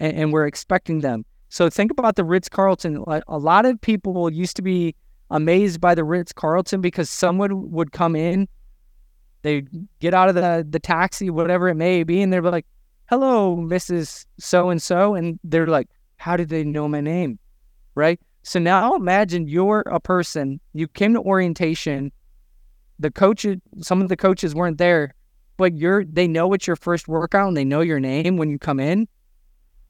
[0.00, 1.24] and we're expecting them.
[1.48, 3.04] So think about the Ritz Carlton.
[3.06, 4.94] A lot of people used to be
[5.30, 8.48] amazed by the Ritz Carlton because someone would come in,
[9.42, 9.64] they
[10.00, 12.66] get out of the, the taxi, whatever it may be, and they're like,
[13.08, 14.26] Hello, Mrs.
[14.38, 15.14] So and so.
[15.14, 17.38] And they're like, How did they know my name?
[17.94, 18.20] Right.
[18.42, 22.12] So now imagine you're a person, you came to orientation,
[22.98, 23.46] the coach,
[23.80, 25.14] some of the coaches weren't there,
[25.56, 28.58] but you're they know it's your first workout and they know your name when you
[28.58, 29.08] come in.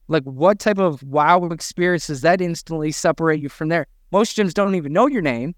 [0.09, 3.85] Like what type of wow experience does that instantly separate you from there?
[4.11, 5.53] Most gyms don't even know your name.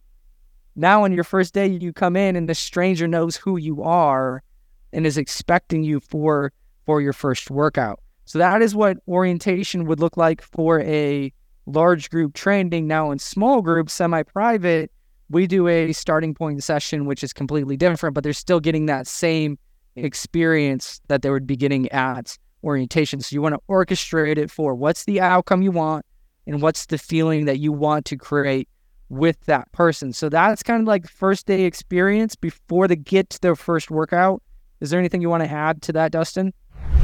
[0.75, 4.43] Now on your first day you come in and the stranger knows who you are
[4.91, 6.51] and is expecting you for
[6.85, 8.01] for your first workout.
[8.25, 11.31] So that is what orientation would look like for a
[11.65, 12.87] large group training.
[12.87, 14.91] Now in small groups, semi-private,
[15.29, 19.07] we do a starting point session which is completely different, but they're still getting that
[19.07, 19.57] same
[19.95, 23.21] experience that they would be getting at orientation.
[23.21, 26.05] So you want to orchestrate it for what's the outcome you want
[26.47, 28.67] and what's the feeling that you want to create
[29.09, 30.13] with that person.
[30.13, 34.41] So that's kind of like first day experience before they get to their first workout.
[34.79, 36.53] Is there anything you want to add to that, Dustin?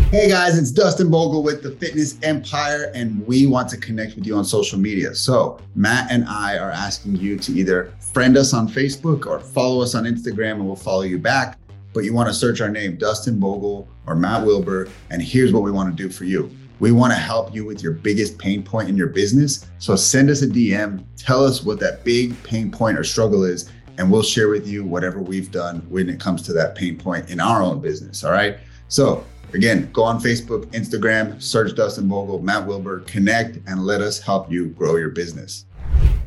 [0.09, 4.25] Hey guys, it's Dustin Bogle with the Fitness Empire, and we want to connect with
[4.25, 5.13] you on social media.
[5.13, 9.81] So, Matt and I are asking you to either friend us on Facebook or follow
[9.81, 11.59] us on Instagram, and we'll follow you back
[11.97, 14.87] but you want to search our name, Dustin Bogle or Matt Wilbur.
[15.09, 16.47] And here's what we want to do for you.
[16.79, 19.65] We want to help you with your biggest pain point in your business.
[19.79, 23.71] So send us a DM, tell us what that big pain point or struggle is,
[23.97, 27.31] and we'll share with you whatever we've done when it comes to that pain point
[27.31, 28.23] in our own business.
[28.23, 28.59] All right.
[28.89, 34.21] So again, go on Facebook, Instagram, search Dustin Bogle, Matt Wilbur, connect, and let us
[34.21, 35.65] help you grow your business.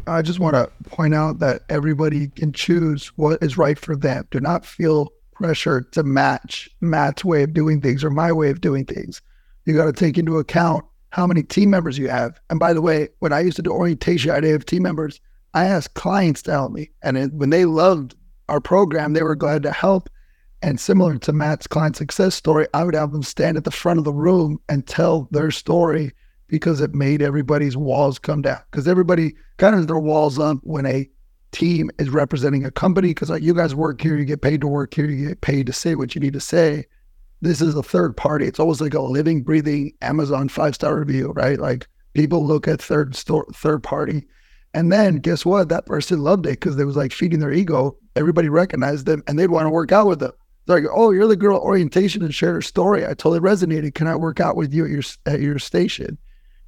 [0.09, 4.27] I just want to point out that everybody can choose what is right for them.
[4.33, 8.61] Do not feel pressure to match Matt's way of doing things or my way of
[8.61, 9.23] doing things.
[9.65, 12.39] You got to take into account how many team members you have.
[12.51, 15.19] And by the way, when I used to do orientation, I'd have team members.
[15.55, 18.15] I asked clients to help me, and it, when they loved
[18.49, 20.11] our program, they were glad to help.
[20.63, 23.99] And similar to Matt's client success story, I would have them stand at the front
[23.99, 26.13] of the room and tell their story
[26.49, 28.61] because it made everybody's walls come down.
[28.71, 31.09] Because everybody kind of their walls up when a
[31.53, 34.67] team is representing a company because like you guys work here, you get paid to
[34.67, 36.87] work here, you get paid to say what you need to say.
[37.43, 38.47] This is a third party.
[38.47, 41.59] It's almost like a living, breathing Amazon five star review, right?
[41.59, 44.27] Like people look at third store, third party,
[44.75, 45.69] and then guess what?
[45.69, 47.97] That person loved it because they was like feeding their ego.
[48.15, 50.33] everybody recognized them and they'd want to work out with them.
[50.67, 53.05] They're like, oh, you're the girl orientation and share her story.
[53.05, 53.95] I totally resonated.
[53.95, 56.19] Can I work out with you at your at your station?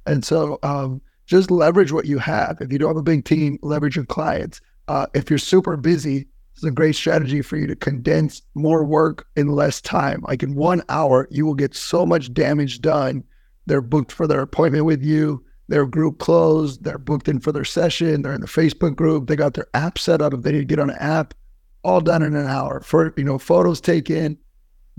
[0.05, 2.57] And so um, just leverage what you have.
[2.59, 4.59] If you don't have a big team, leverage your clients.
[4.87, 9.27] Uh, if you're super busy, it's a great strategy for you to condense more work
[9.35, 10.23] in less time.
[10.27, 13.23] Like in one hour, you will get so much damage done.
[13.65, 15.43] They're booked for their appointment with you.
[15.69, 16.83] Their group closed.
[16.83, 18.21] They're booked in for their session.
[18.21, 19.27] They're in the Facebook group.
[19.27, 20.33] They got their app set up.
[20.33, 21.33] If they need to get on an app,
[21.83, 22.81] all done in an hour.
[22.81, 24.37] For you know, photos taken,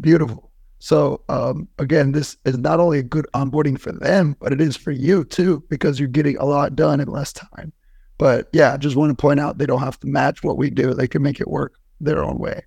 [0.01, 0.51] beautiful.
[0.79, 4.77] So um, again, this is not only a good onboarding for them, but it is
[4.77, 7.73] for you too because you're getting a lot done in less time.
[8.19, 10.95] But yeah, just want to point out they don't have to match what we do;
[10.95, 12.63] they can make it work their own way.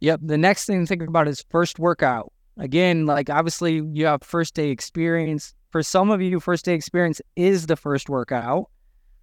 [0.00, 0.20] Yep.
[0.22, 2.32] The next thing to think about is first workout.
[2.56, 5.54] Again, like obviously you have first day experience.
[5.70, 8.70] For some of you, first day experience is the first workout,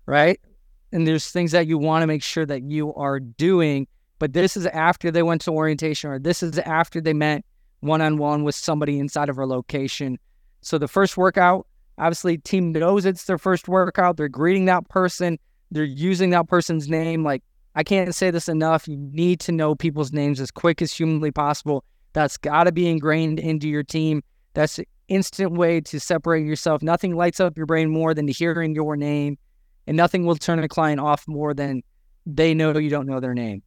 [0.06, 0.40] right?
[0.92, 3.88] And there's things that you want to make sure that you are doing,
[4.20, 7.44] but this is after they went to orientation or this is after they met
[7.82, 10.18] one on one with somebody inside of our location.
[10.62, 11.68] So the first workout,
[11.98, 14.18] obviously, team knows it's their first workout.
[14.18, 15.38] They're greeting that person.
[15.72, 17.24] They're using that person's name.
[17.24, 17.44] Like
[17.76, 18.88] I can't say this enough.
[18.88, 21.84] You need to know people's names as quick as humanly possible.
[22.14, 24.24] That's got to be ingrained into your team.
[24.54, 26.82] That's an instant way to separate yourself.
[26.82, 29.38] Nothing lights up your brain more than hearing your name,
[29.86, 31.84] and nothing will turn a client off more than
[32.26, 33.62] they know you don't know their name,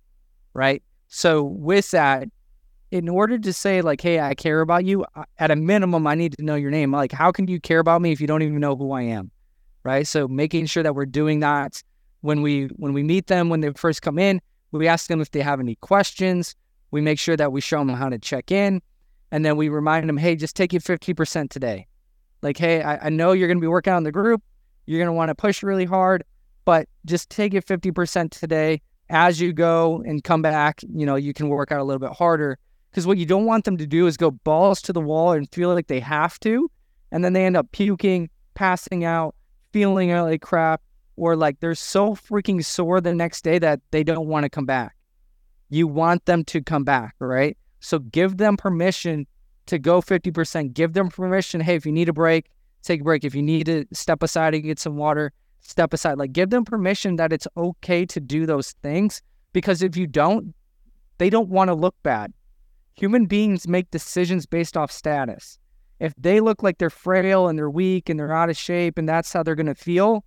[0.55, 0.83] right?
[1.09, 2.29] So with that,
[2.90, 5.05] in order to say like, "Hey, I care about you,"
[5.38, 6.92] at a minimum, I need to know your name.
[6.92, 9.31] Like, how can you care about me if you don't even know who I am,
[9.85, 10.07] right?
[10.07, 11.83] So making sure that we're doing that
[12.20, 14.40] when we when we meet them when they first come in,
[14.72, 16.55] we ask them if they have any questions.
[16.90, 18.83] We make sure that we show them how to check in,
[19.31, 21.87] and then we remind them, "Hey, just take it fifty percent today."
[22.42, 24.42] Like, "Hey, I, I know you're going to be working on the group.
[24.87, 26.24] You're going to want to push really hard,
[26.64, 31.16] but just take it fifty percent today." As you go and come back, you know,
[31.16, 32.59] you can work out a little bit harder
[32.90, 35.50] because what you don't want them to do is go balls to the wall and
[35.53, 36.70] feel like they have to.
[37.12, 39.35] And then they end up puking, passing out,
[39.72, 40.83] feeling like crap,
[41.16, 44.66] or like they're so freaking sore the next day that they don't want to come
[44.66, 44.96] back.
[45.68, 47.57] You want them to come back, right?
[47.81, 49.26] So give them permission
[49.66, 50.74] to go 50%.
[50.74, 51.61] Give them permission.
[51.61, 52.50] Hey, if you need a break,
[52.83, 53.24] take a break.
[53.24, 56.18] If you need to step aside and get some water, step aside.
[56.18, 59.22] Like give them permission that it's okay to do those things
[59.53, 60.55] because if you don't,
[61.18, 62.33] they don't want to look bad.
[63.01, 65.59] Human beings make decisions based off status.
[66.01, 69.09] If they look like they're frail and they're weak and they're out of shape and
[69.09, 70.23] that's how they're going to feel,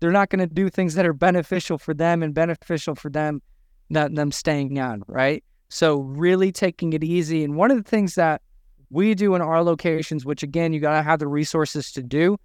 [0.00, 3.40] they're not going to do things that are beneficial for them and beneficial for them,
[3.90, 5.44] not them staying on, right?
[5.68, 7.44] So, really taking it easy.
[7.44, 8.42] And one of the things that
[8.90, 12.38] we do in our locations, which again, you got to have the resources to do,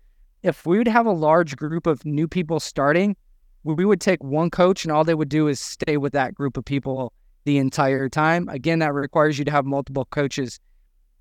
[0.44, 3.16] if we would have a large group of new people starting,
[3.64, 6.56] we would take one coach and all they would do is stay with that group
[6.56, 7.14] of people
[7.46, 8.50] the entire time.
[8.50, 10.60] Again, that requires you to have multiple coaches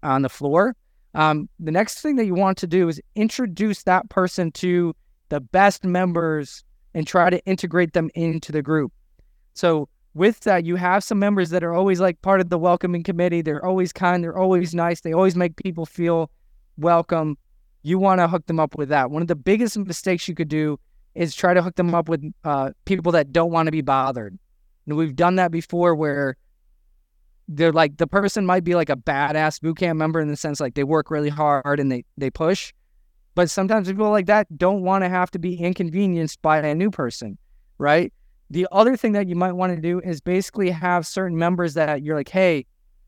[0.03, 0.75] on the floor.
[1.15, 4.95] Um, the next thing that you want to do is introduce that person to
[5.29, 8.93] the best members and try to integrate them into the group.
[9.55, 13.03] So, with that, you have some members that are always like part of the welcoming
[13.03, 13.43] committee.
[13.43, 16.31] They're always kind, they're always nice, they always make people feel
[16.77, 17.37] welcome.
[17.83, 19.11] You want to hook them up with that.
[19.11, 20.79] One of the biggest mistakes you could do
[21.17, 24.39] is try to hook them up with uh, people that don't want to be bothered.
[24.87, 26.37] And we've done that before where
[27.49, 30.61] they're like the person might be like a badass boot camp member in the sense
[30.61, 32.73] like they work really hard and they they push.
[33.35, 36.91] But sometimes people like that don't want to have to be inconvenienced by a new
[36.91, 37.37] person,
[37.79, 38.13] right?
[38.51, 42.03] The other thing that you might want to do is basically have certain members that
[42.03, 42.67] you're like, hey,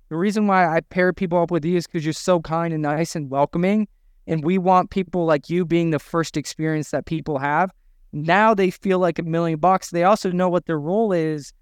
[0.08, 2.82] the reason why I pair people up with you is because you're so kind and
[2.82, 3.86] nice and welcoming.
[4.26, 7.70] And we want people like you being the first experience that people have.
[8.12, 9.90] Now they feel like a million bucks.
[9.90, 11.52] They also know what their role is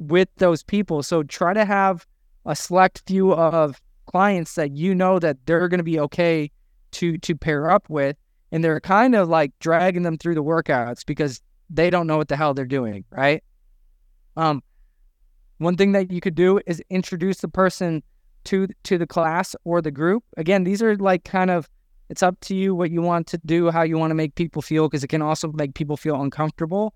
[0.00, 1.02] with those people.
[1.02, 2.06] So try to have
[2.46, 6.50] a select few of clients that you know that they're going to be okay
[6.92, 8.16] to to pair up with
[8.50, 12.26] and they're kind of like dragging them through the workouts because they don't know what
[12.26, 13.44] the hell they're doing, right?
[14.36, 14.62] Um
[15.58, 18.02] one thing that you could do is introduce the person
[18.44, 20.24] to to the class or the group.
[20.36, 21.68] Again, these are like kind of
[22.08, 24.62] it's up to you what you want to do, how you want to make people
[24.62, 26.94] feel because it can also make people feel uncomfortable.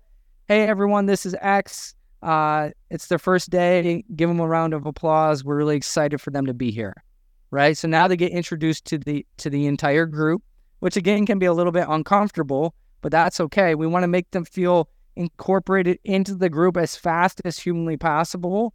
[0.49, 1.95] Hey everyone, this is X.
[2.25, 4.03] Uh, it's their first day.
[4.15, 5.43] Give them a round of applause.
[5.43, 6.95] We're really excited for them to be here,
[7.51, 7.77] right?
[7.77, 10.41] So now they get introduced to the to the entire group,
[10.79, 13.75] which again can be a little bit uncomfortable, but that's okay.
[13.75, 18.73] We want to make them feel incorporated into the group as fast as humanly possible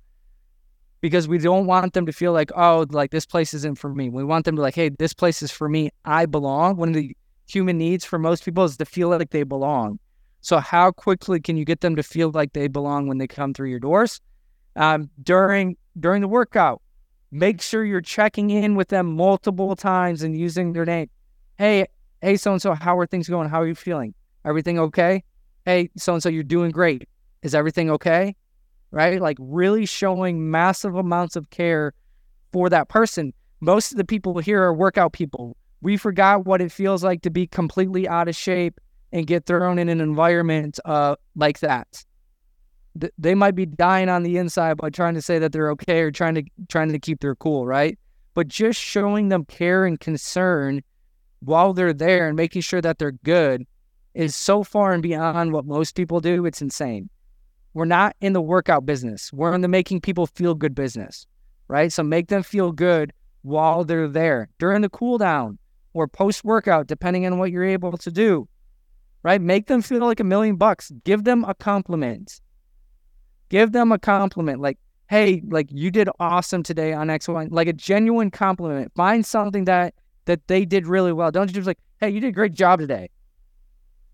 [1.01, 4.11] because we don't want them to feel like, oh, like this place isn't for me.
[4.11, 5.91] We want them to like, hey, this place is for me.
[6.05, 6.77] I belong.
[6.77, 7.17] One of the
[7.49, 9.99] human needs for most people is to feel like they belong.
[10.43, 13.53] So, how quickly can you get them to feel like they belong when they come
[13.53, 14.21] through your doors?
[14.77, 16.81] Um, during during the workout,
[17.31, 21.11] make sure you're checking in with them multiple times and using their name.
[21.59, 21.87] Hey,
[22.23, 23.49] hey, so and so, how are things going?
[23.49, 24.15] How are you feeling?
[24.45, 25.23] Everything okay?
[25.67, 27.07] Hey, so and so, you're doing great.
[27.43, 28.35] Is everything okay?
[28.93, 29.21] Right?
[29.21, 31.93] Like really showing massive amounts of care
[32.53, 33.33] for that person.
[33.61, 35.57] Most of the people here are workout people.
[35.83, 38.81] We forgot what it feels like to be completely out of shape
[39.13, 42.05] and get thrown in an environment uh, like that.
[43.01, 46.01] Th- they might be dying on the inside by trying to say that they're okay
[46.01, 47.99] or trying to trying to keep their cool, right?
[48.35, 50.83] But just showing them care and concern
[51.41, 53.67] while they're there and making sure that they're good
[54.15, 56.45] is so far and beyond what most people do.
[56.45, 57.09] It's insane.
[57.75, 59.33] We're not in the workout business.
[59.33, 61.27] We're in the making people feel good business,
[61.69, 61.93] right?
[61.93, 65.59] So make them feel good while they're there during the cool down
[65.93, 68.49] or post workout, depending on what you're able to do,
[69.23, 69.41] right?
[69.41, 70.93] Make them feel like a million bucks.
[71.05, 72.41] Give them a compliment.
[73.49, 74.79] Give them a compliment like,
[75.09, 78.93] hey, like you did awesome today on X, Y, like a genuine compliment.
[78.95, 79.95] Find something that
[80.27, 81.31] that they did really well.
[81.31, 83.11] Don't just like, hey, you did a great job today.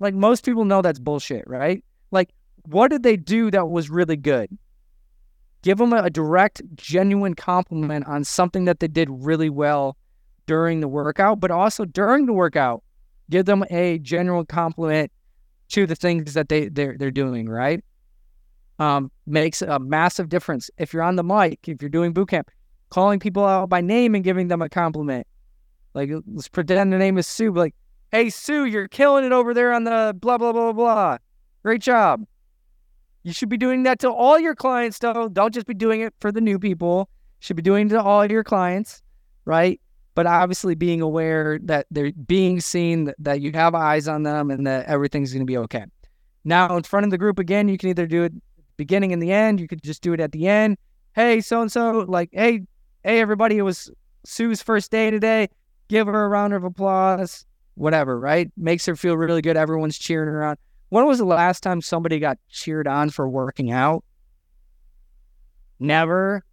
[0.00, 1.84] Like most people know that's bullshit, right?
[2.10, 2.30] Like,
[2.64, 4.56] what did they do that was really good?
[5.62, 9.96] Give them a direct, genuine compliment on something that they did really well
[10.46, 12.82] during the workout, but also during the workout,
[13.30, 15.10] give them a general compliment
[15.68, 17.82] to the things that they they're they're doing, right?
[18.78, 20.70] Um, makes a massive difference.
[20.78, 22.50] If you're on the mic, if you're doing boot camp,
[22.90, 25.26] calling people out by name and giving them a compliment.
[25.94, 27.52] Like let's pretend the name is Sue.
[27.52, 27.74] Like,
[28.12, 31.18] hey Sue, you're killing it over there on the blah blah blah blah.
[31.62, 32.24] Great job.
[33.26, 35.28] You should be doing that to all your clients, though.
[35.28, 37.08] Don't just be doing it for the new people.
[37.40, 39.02] Should be doing it to all your clients,
[39.44, 39.80] right?
[40.16, 44.66] But obviously, being aware that they're being seen, that you have eyes on them, and
[44.66, 45.84] that everything's going to be okay.
[46.44, 48.32] Now, in front of the group again, you can either do it
[48.76, 49.60] beginning and the end.
[49.60, 50.78] You could just do it at the end.
[51.14, 52.62] Hey, so and so, like, hey,
[53.04, 53.88] hey, everybody, it was
[54.24, 55.48] Sue's first day today
[55.88, 58.50] give her a round of applause, whatever, right?
[58.56, 59.56] Makes her feel really good.
[59.56, 60.56] Everyone's cheering her on.
[60.88, 64.04] When was the last time somebody got cheered on for working out?
[65.78, 66.44] Never,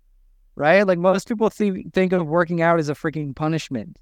[0.56, 0.86] right?
[0.86, 3.98] Like most people th- think of working out as a freaking punishment.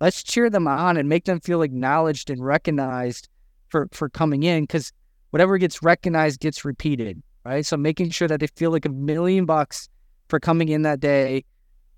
[0.00, 3.28] Let's cheer them on and make them feel acknowledged and recognized
[3.68, 4.92] for for coming in because
[5.30, 7.66] whatever gets recognized gets repeated, right?
[7.66, 9.88] So making sure that they feel like a million bucks
[10.28, 11.44] for coming in that day,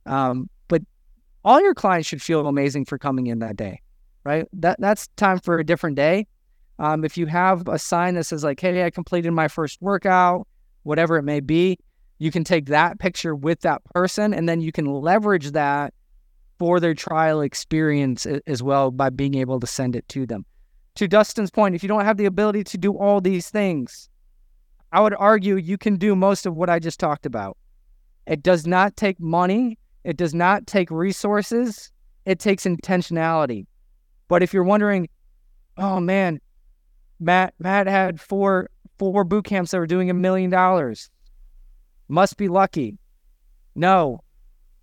[0.07, 0.83] um, but
[1.45, 3.81] all your clients should feel amazing for coming in that day,
[4.25, 4.47] right?
[4.55, 6.27] That that's time for a different day.
[6.79, 10.47] Um, if you have a sign that says like, "Hey, I completed my first workout,"
[10.85, 11.79] whatever it may be,
[12.21, 15.93] you can take that picture with that person, and then you can leverage that
[16.61, 20.47] for their trial experience as well by being able to send it to them.
[20.95, 24.09] To Dustin's point, if you don't have the ability to do all these things,
[24.93, 27.57] I would argue you can do most of what I just talked about.
[28.29, 31.93] It does not take money it does not take resources,
[32.25, 33.67] it takes intentionality.
[34.29, 35.09] But if you're wondering,
[35.77, 36.41] oh man,
[37.19, 41.11] Matt Matt had four four boot camps that were doing a million dollars.
[42.11, 42.99] Must be lucky.
[43.75, 44.21] No.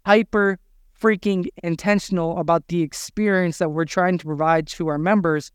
[0.05, 0.59] Hyper
[0.99, 5.51] freaking intentional about the experience that we're trying to provide to our members,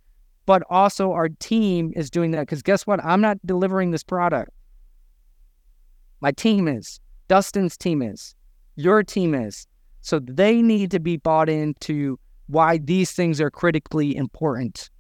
[0.47, 2.41] but also our team is doing that.
[2.41, 3.05] Because guess what?
[3.05, 4.53] I'm not delivering this product.
[6.21, 7.01] My team is.
[7.29, 8.35] Dustin's team is
[8.77, 9.67] your team is.
[10.01, 14.91] So they need to be bought into why these things are critically important.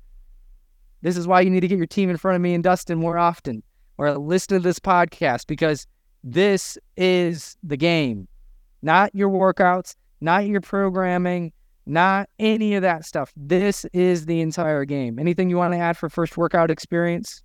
[1.02, 2.98] This is why you need to get your team in front of me and Dustin
[2.98, 3.62] more often
[3.98, 5.86] or listen to this podcast because
[6.24, 8.28] this is the game,
[8.82, 11.52] not your workouts, not your programming,
[11.86, 13.32] not any of that stuff.
[13.36, 15.18] This is the entire game.
[15.18, 17.42] Anything you want to add for first workout experience?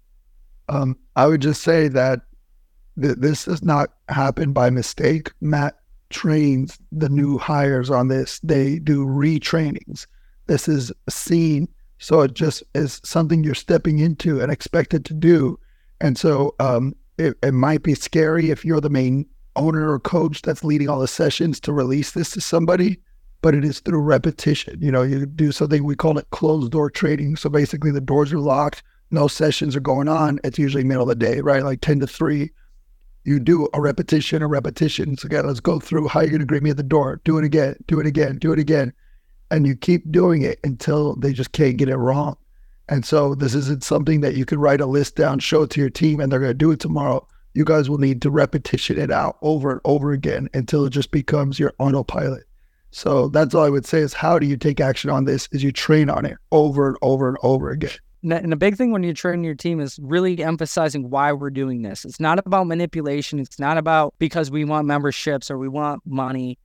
[0.69, 2.21] Um, I would just say that
[3.01, 5.31] th- this does not happen by mistake.
[5.41, 5.77] Matt
[6.09, 8.39] trains the new hires on this.
[8.41, 10.05] They do retrainings.
[10.45, 11.67] This is seen.
[11.99, 15.59] So it just is something you're stepping into and expected to do.
[15.99, 20.41] And so um, it, it might be scary if you're the main owner or coach
[20.41, 22.99] that's leading all the sessions to release this to somebody,
[23.41, 24.77] but it is through repetition.
[24.81, 27.35] You know, you do something, we call it closed door trading.
[27.35, 30.39] So basically the doors are locked, no sessions are going on.
[30.43, 31.63] It's usually middle of the day, right?
[31.63, 32.51] Like 10 to 3
[33.27, 35.17] you do a repetition, a repetition.
[35.17, 37.19] So again, let's go through how you're going to greet me at the door.
[37.25, 38.93] Do it again, do it again, do it again.
[39.51, 42.37] And you keep doing it until they just can't get it wrong.
[42.89, 45.81] And so this isn't something that you could write a list down, show it to
[45.81, 47.27] your team, and they're going to do it tomorrow.
[47.53, 51.11] You guys will need to repetition it out over and over again until it just
[51.11, 52.43] becomes your autopilot.
[52.91, 55.63] So that's all I would say is how do you take action on this is
[55.63, 57.91] you train on it over and over and over again.
[58.23, 61.81] and a big thing when you're training your team is really emphasizing why we're doing
[61.81, 62.05] this.
[62.05, 63.39] It's not about manipulation.
[63.39, 66.57] It's not about because we want memberships or we want money.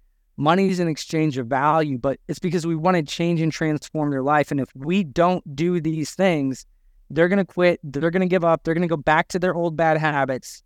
[0.42, 4.10] Money is an exchange of value, but it's because we want to change and transform
[4.10, 4.50] their life.
[4.50, 6.66] And if we don't do these things,
[7.10, 7.78] they're going to quit.
[7.84, 8.64] They're going to give up.
[8.64, 10.64] They're going to go back to their old bad habits.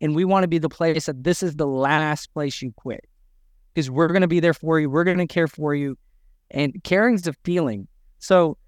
[0.00, 3.06] And we want to be the place that this is the last place you quit
[3.72, 4.90] because we're going to be there for you.
[4.90, 5.96] We're going to care for you.
[6.50, 7.86] And caring is a feeling.
[8.18, 8.58] So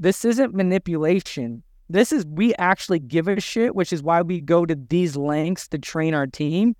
[0.00, 1.62] this isn't manipulation.
[1.88, 5.68] This is we actually give a shit, which is why we go to these lengths
[5.68, 6.74] to train our team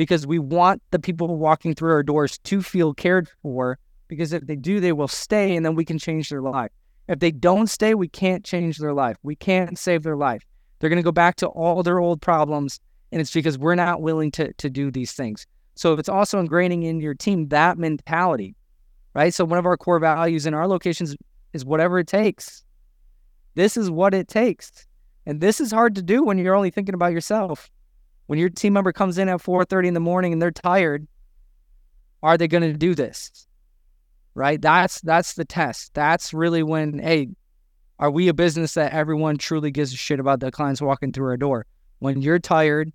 [0.00, 3.78] because we want the people walking through our doors to feel cared for.
[4.08, 6.70] Because if they do, they will stay and then we can change their life.
[7.08, 9.18] If they don't stay, we can't change their life.
[9.22, 10.42] We can't save their life.
[10.78, 12.80] They're going to go back to all their old problems.
[13.12, 15.46] And it's because we're not willing to, to do these things.
[15.74, 18.54] So it's also ingraining in your team that mentality,
[19.12, 19.34] right?
[19.34, 21.14] So one of our core values in our locations
[21.52, 22.64] is whatever it takes.
[23.54, 24.86] This is what it takes.
[25.26, 27.70] And this is hard to do when you're only thinking about yourself.
[28.30, 31.08] When your team member comes in at 4:30 in the morning and they're tired,
[32.22, 33.48] are they going to do this?
[34.36, 34.62] Right?
[34.62, 35.94] That's that's the test.
[35.94, 37.30] That's really when hey,
[37.98, 41.26] are we a business that everyone truly gives a shit about the clients walking through
[41.26, 41.66] our door?
[41.98, 42.92] When you're tired,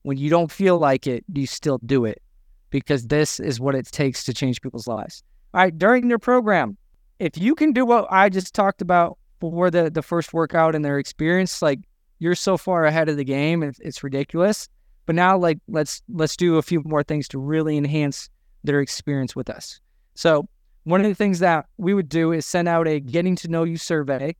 [0.00, 2.22] when you don't feel like it, you still do it
[2.70, 5.22] because this is what it takes to change people's lives.
[5.52, 6.78] All right, during your program,
[7.18, 10.82] if you can do what I just talked about for the the first workout and
[10.82, 11.80] their experience, like
[12.20, 14.68] you're so far ahead of the game, it's, ridiculous.
[15.06, 18.30] But now, like let's let's do a few more things to really enhance
[18.62, 19.80] their experience with us.
[20.14, 20.46] So
[20.84, 23.64] one of the things that we would do is send out a getting to know
[23.64, 24.36] you survey,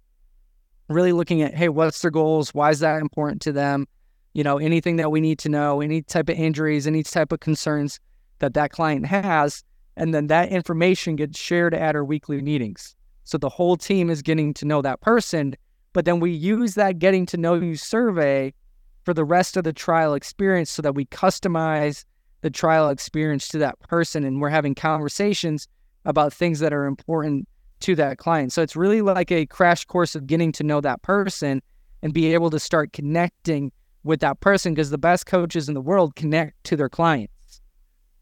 [0.88, 2.54] really looking at hey, what's their goals?
[2.54, 3.88] Why is that important to them?
[4.34, 7.40] You know, anything that we need to know, any type of injuries, any type of
[7.40, 7.98] concerns
[8.38, 9.64] that that client has,
[9.96, 12.94] and then that information gets shared at our weekly meetings.
[13.24, 15.56] So the whole team is getting to know that person.
[15.92, 18.54] But then we use that getting to know you survey
[19.04, 22.04] for the rest of the trial experience so that we customize
[22.42, 25.66] the trial experience to that person and we're having conversations
[26.04, 27.48] about things that are important
[27.80, 28.52] to that client.
[28.52, 31.62] So it's really like a crash course of getting to know that person
[32.02, 33.72] and be able to start connecting
[34.04, 37.32] with that person because the best coaches in the world connect to their clients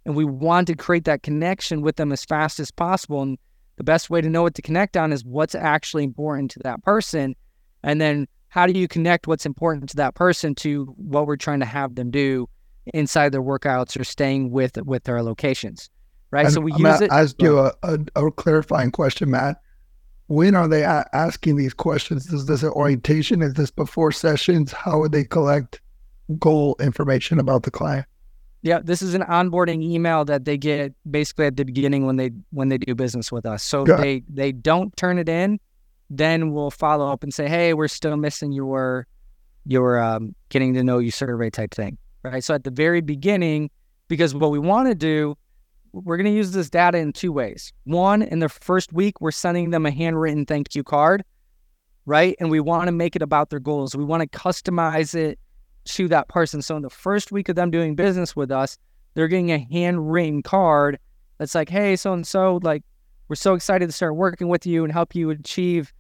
[0.09, 3.21] and we want to create that connection with them as fast as possible.
[3.21, 3.37] And
[3.77, 6.83] the best way to know what to connect on is what's actually important to that
[6.83, 7.37] person.
[7.83, 11.61] And then how do you connect what's important to that person to what we're trying
[11.61, 12.49] to have them do
[12.95, 15.91] inside their workouts or staying with with their locations,
[16.31, 16.47] right?
[16.47, 17.11] And so we I'm use it.
[17.11, 19.61] Ask you a, a, a, clarifying question, Matt.
[20.26, 22.33] When are they a- asking these questions?
[22.33, 23.43] Is this an orientation?
[23.43, 24.72] Is this before sessions?
[24.72, 25.81] How would they collect
[26.39, 28.07] goal information about the client?
[28.62, 32.31] Yeah, this is an onboarding email that they get basically at the beginning when they
[32.51, 33.62] when they do business with us.
[33.62, 35.61] So they they don't turn it in,
[36.11, 39.06] then we'll follow up and say, "Hey, we're still missing your
[39.64, 42.42] your um, getting to know you survey type thing." Right?
[42.42, 43.70] So at the very beginning,
[44.09, 45.36] because what we want to do,
[45.92, 47.72] we're going to use this data in two ways.
[47.84, 51.24] One, in the first week, we're sending them a handwritten thank you card,
[52.06, 52.36] right?
[52.40, 53.94] And we want to make it about their goals.
[53.94, 55.38] We want to customize it
[55.86, 56.61] to that person.
[56.62, 58.76] So in the first week of them doing business with us,
[59.14, 60.98] they're getting a handwritten card
[61.38, 62.82] that's like, hey, so and so, like,
[63.28, 65.92] we're so excited to start working with you and help you achieve,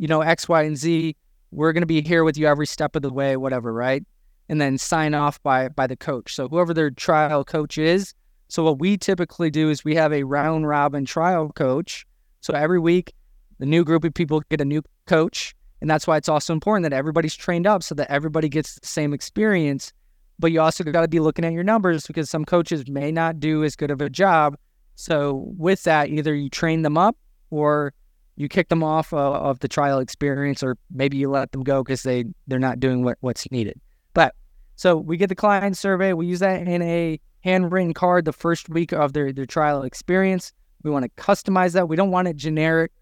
[0.00, 1.16] you know, X, Y, and Z.
[1.52, 4.04] We're going to be here with you every step of the way, whatever, right?
[4.48, 6.34] And then sign off by by the coach.
[6.34, 8.14] So whoever their trial coach is.
[8.48, 12.04] So what we typically do is we have a round robin trial coach.
[12.40, 13.12] So every week,
[13.58, 16.84] the new group of people get a new coach and that's why it's also important
[16.84, 19.92] that everybody's trained up so that everybody gets the same experience.
[20.38, 23.40] But you also got to be looking at your numbers because some coaches may not
[23.40, 24.56] do as good of a job.
[24.96, 27.16] So with that, either you train them up
[27.50, 27.92] or
[28.36, 31.82] you kick them off uh, of the trial experience, or maybe you let them go
[31.82, 33.80] because they they're not doing what, what's needed.
[34.14, 34.34] But
[34.76, 36.12] so we get the client survey.
[36.12, 40.52] We use that in a handwritten card the first week of their their trial experience.
[40.82, 41.88] We want to customize that.
[41.88, 42.92] We don't want it generic.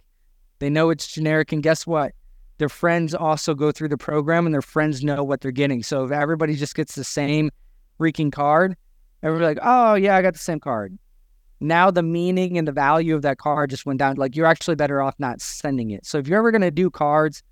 [0.59, 2.13] They know it's generic, and guess what?
[2.59, 5.83] their friends also go through the program and their friends know what they're getting.
[5.83, 7.51] So if everybody just gets the same
[7.99, 8.77] freaking card,
[9.23, 10.99] everybody's like, oh, yeah, I got the same card.
[11.61, 14.17] Now the meaning and the value of that card just went down.
[14.17, 16.07] Like you're actually better off not sending it.
[16.07, 17.43] So if you're ever going to do cards,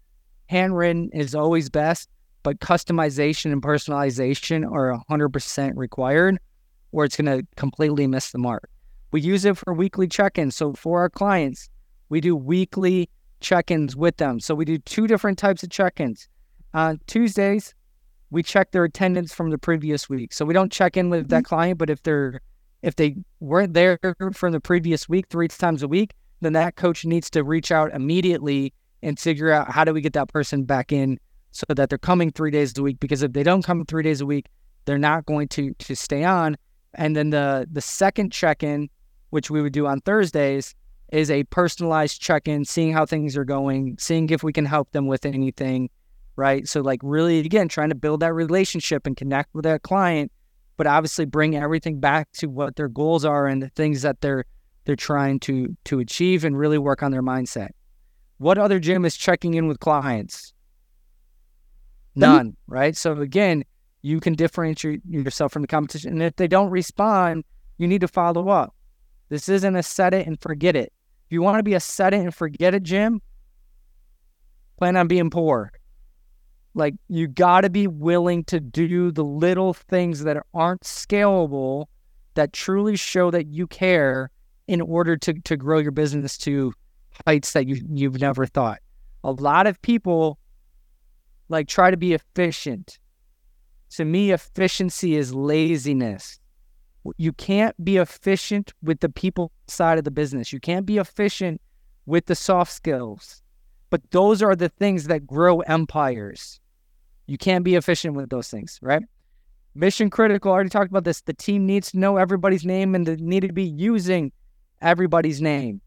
[0.46, 2.09] handwritten is always best,
[2.42, 6.38] but customization and personalization are 100% required
[6.92, 8.70] or it's going to completely miss the mark.
[9.11, 10.57] We use it for weekly check ins.
[10.57, 11.68] So for our clients,
[12.09, 13.09] we do weekly
[13.40, 14.40] check ins with them.
[14.40, 16.28] So we do two different types of check ins.
[16.74, 17.74] On Tuesdays,
[18.30, 20.32] we check their attendance from the previous week.
[20.32, 21.54] So we don't check in with that mm-hmm.
[21.54, 22.40] client, but if they're
[22.87, 23.99] if they weren't there
[24.32, 27.93] from the previous week three times a week, then that coach needs to reach out
[27.93, 28.72] immediately
[29.03, 31.18] and figure out how do we get that person back in
[31.51, 33.01] so that they're coming three days a week.
[33.01, 34.47] Because if they don't come three days a week,
[34.84, 36.57] they're not going to to stay on.
[36.95, 38.89] And then the the second check in,
[39.30, 40.72] which we would do on Thursdays,
[41.11, 44.93] is a personalized check in, seeing how things are going, seeing if we can help
[44.93, 45.91] them with anything,
[46.37, 46.68] right?
[46.68, 50.30] So like really again trying to build that relationship and connect with that client,
[50.77, 54.45] but obviously bring everything back to what their goals are and the things that they're
[54.85, 57.70] they're trying to to achieve and really work on their mindset.
[58.39, 60.53] What other gym is checking in with clients?
[62.14, 62.97] None, right?
[62.97, 63.64] So again,
[64.03, 66.12] you can differentiate yourself from the competition.
[66.12, 67.45] And if they don't respond,
[67.79, 68.74] you need to follow up.
[69.29, 70.93] This isn't a set it and forget it.
[71.27, 73.20] If you want to be a set it and forget it gym,
[74.79, 75.72] plan on being poor.
[76.77, 81.87] Like you got to be willing to do the little things that aren't scalable
[82.35, 84.31] that truly show that you care
[84.68, 86.74] in order to to grow your business to
[87.27, 88.81] heights that you you've never thought.
[89.24, 90.39] A lot of people
[91.49, 92.99] like try to be efficient.
[93.93, 96.39] To me, efficiency is laziness.
[97.16, 100.53] You can't be efficient with the people side of the business.
[100.53, 101.62] You can't be efficient
[102.05, 103.43] with the soft skills.
[103.89, 106.61] But those are the things that grow empires.
[107.27, 109.03] You can't be efficient with those things, right?
[109.74, 110.53] Mission critical.
[110.53, 111.20] I already talked about this.
[111.20, 114.33] The team needs to know everybody's name and they need to be using
[114.81, 115.81] everybody's name.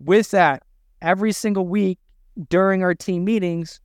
[0.00, 0.62] With that,
[1.02, 1.98] every single week
[2.48, 3.80] during our team meetings,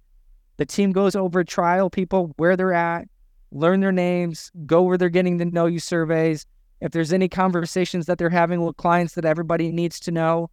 [0.57, 3.07] the team goes over trial people where they're at,
[3.51, 6.45] learn their names, go where they're getting the know you surveys.
[6.82, 10.49] If there's any conversations that they're having with clients that everybody needs to know,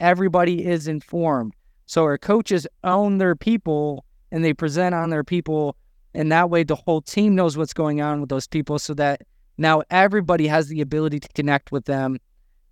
[0.00, 1.54] everybody is informed.
[1.86, 5.76] So our coaches own their people and they present on their people.
[6.14, 9.22] And that way the whole team knows what's going on with those people so that
[9.58, 12.18] now everybody has the ability to connect with them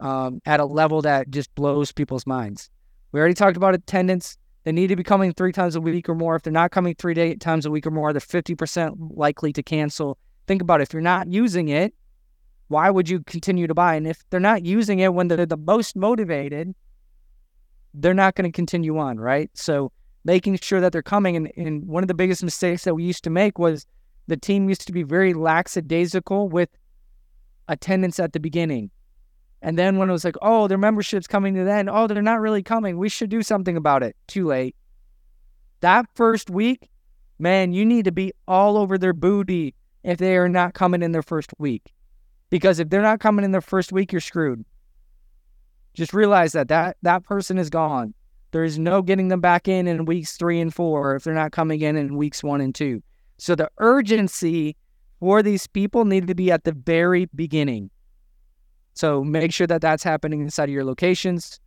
[0.00, 2.70] um, at a level that just blows people's minds.
[3.12, 4.36] We already talked about attendance.
[4.64, 6.36] They need to be coming three times a week or more.
[6.36, 9.62] If they're not coming three day, times a week or more, they're 50% likely to
[9.62, 10.18] cancel.
[10.46, 10.84] Think about it.
[10.84, 11.94] If you're not using it,
[12.68, 13.94] why would you continue to buy?
[13.94, 16.74] And if they're not using it when they're the most motivated,
[17.94, 19.50] they're not going to continue on, right?
[19.54, 19.92] So
[20.24, 21.36] making sure that they're coming.
[21.36, 23.86] And, and one of the biggest mistakes that we used to make was
[24.26, 26.68] the team used to be very lackadaisical with
[27.68, 28.90] attendance at the beginning.
[29.62, 32.22] And then when it was like, oh, their membership's coming to the end, oh, they're
[32.22, 32.96] not really coming.
[32.96, 34.16] We should do something about it.
[34.26, 34.74] Too late.
[35.80, 36.90] That first week,
[37.38, 41.12] man, you need to be all over their booty if they are not coming in
[41.12, 41.92] their first week.
[42.48, 44.64] Because if they're not coming in their first week, you're screwed.
[45.94, 48.14] Just realize that that, that person is gone.
[48.52, 51.52] There is no getting them back in in weeks three and four if they're not
[51.52, 53.02] coming in in weeks one and two.
[53.38, 54.76] So the urgency
[55.20, 57.90] for these people needed to be at the very beginning.
[58.94, 61.60] So make sure that that's happening inside of your locations.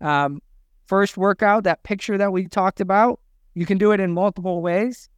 [0.00, 0.40] Um,
[0.86, 3.20] first workout, that picture that we talked about,
[3.54, 5.08] you can do it in multiple ways.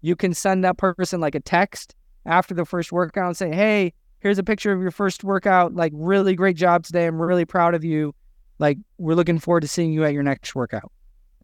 [0.00, 1.94] You can send that person like a text
[2.26, 5.74] after the first workout and say, hey, here's a picture of your first workout.
[5.74, 7.06] Like, really great job today.
[7.06, 8.14] I'm really proud of you.
[8.58, 10.92] Like, we're looking forward to seeing you at your next workout.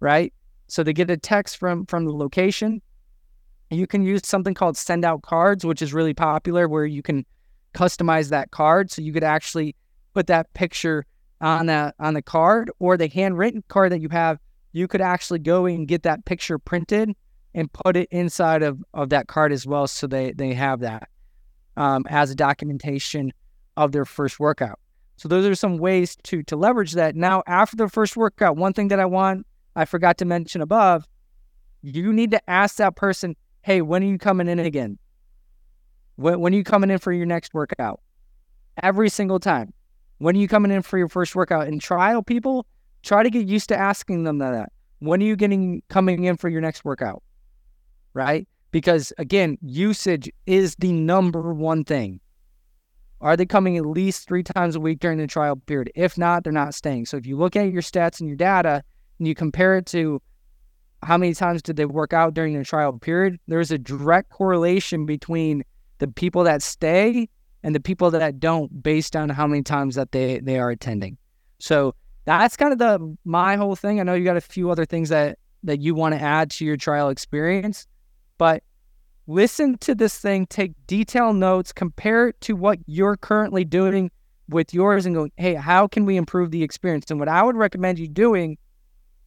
[0.01, 0.33] Right.
[0.69, 2.81] So to get a text from from the location,
[3.71, 7.27] you can use something called send out cards, which is really popular, where you can
[7.75, 9.75] customize that card so you could actually
[10.15, 11.07] put that picture
[11.41, 14.39] on that on the card or the handwritten card that you have
[14.73, 17.15] you could actually go and get that picture printed
[17.55, 21.09] and put it inside of, of that card as well so they they have that
[21.77, 23.33] um, as a documentation
[23.77, 24.79] of their first workout
[25.21, 28.73] so those are some ways to to leverage that now after the first workout one
[28.73, 29.47] thing that i want
[29.77, 31.07] i forgot to mention above
[31.83, 34.99] you need to ask that person hey when are you coming in again
[36.21, 38.01] when, when are you coming in for your next workout?
[38.83, 39.73] Every single time.
[40.18, 41.66] When are you coming in for your first workout?
[41.66, 42.66] And trial people,
[43.03, 44.71] try to get used to asking them that.
[44.99, 47.23] When are you getting coming in for your next workout?
[48.12, 48.47] Right?
[48.71, 52.21] Because again, usage is the number one thing.
[53.21, 55.93] Are they coming at least three times a week during the trial period?
[55.95, 57.07] If not, they're not staying.
[57.07, 58.83] So if you look at your stats and your data
[59.18, 60.23] and you compare it to
[61.03, 65.07] how many times did they work out during the trial period, there's a direct correlation
[65.07, 65.64] between
[65.99, 67.29] the people that stay
[67.62, 71.18] and the people that don't based on how many times that they they are attending.
[71.59, 71.95] So
[72.25, 74.01] that's kind of the my whole thing.
[74.01, 76.64] I know you got a few other things that that you want to add to
[76.64, 77.87] your trial experience,
[78.39, 78.62] but
[79.31, 84.11] listen to this thing, take detailed notes, compare it to what you're currently doing
[84.49, 87.11] with yours and go, hey, how can we improve the experience?
[87.11, 88.59] And what I would recommend you doing,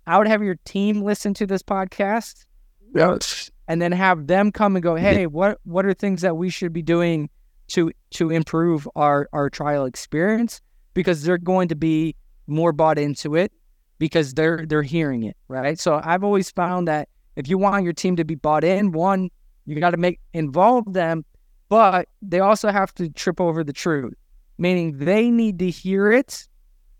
[0.06, 2.46] I would have your team listen to this podcast.
[2.94, 6.50] Yes and then have them come and go, hey, what what are things that we
[6.50, 7.30] should be doing
[7.70, 10.62] to to improve our our trial experience?
[10.94, 12.16] Because they're going to be
[12.48, 13.52] more bought into it
[14.00, 15.80] because they're they're hearing it, right?
[15.80, 19.30] So I've always found that if you want your team to be bought in, one,
[19.66, 21.26] you got to make involve them,
[21.70, 24.14] but they also have to trip over the truth,
[24.58, 26.48] meaning they need to hear it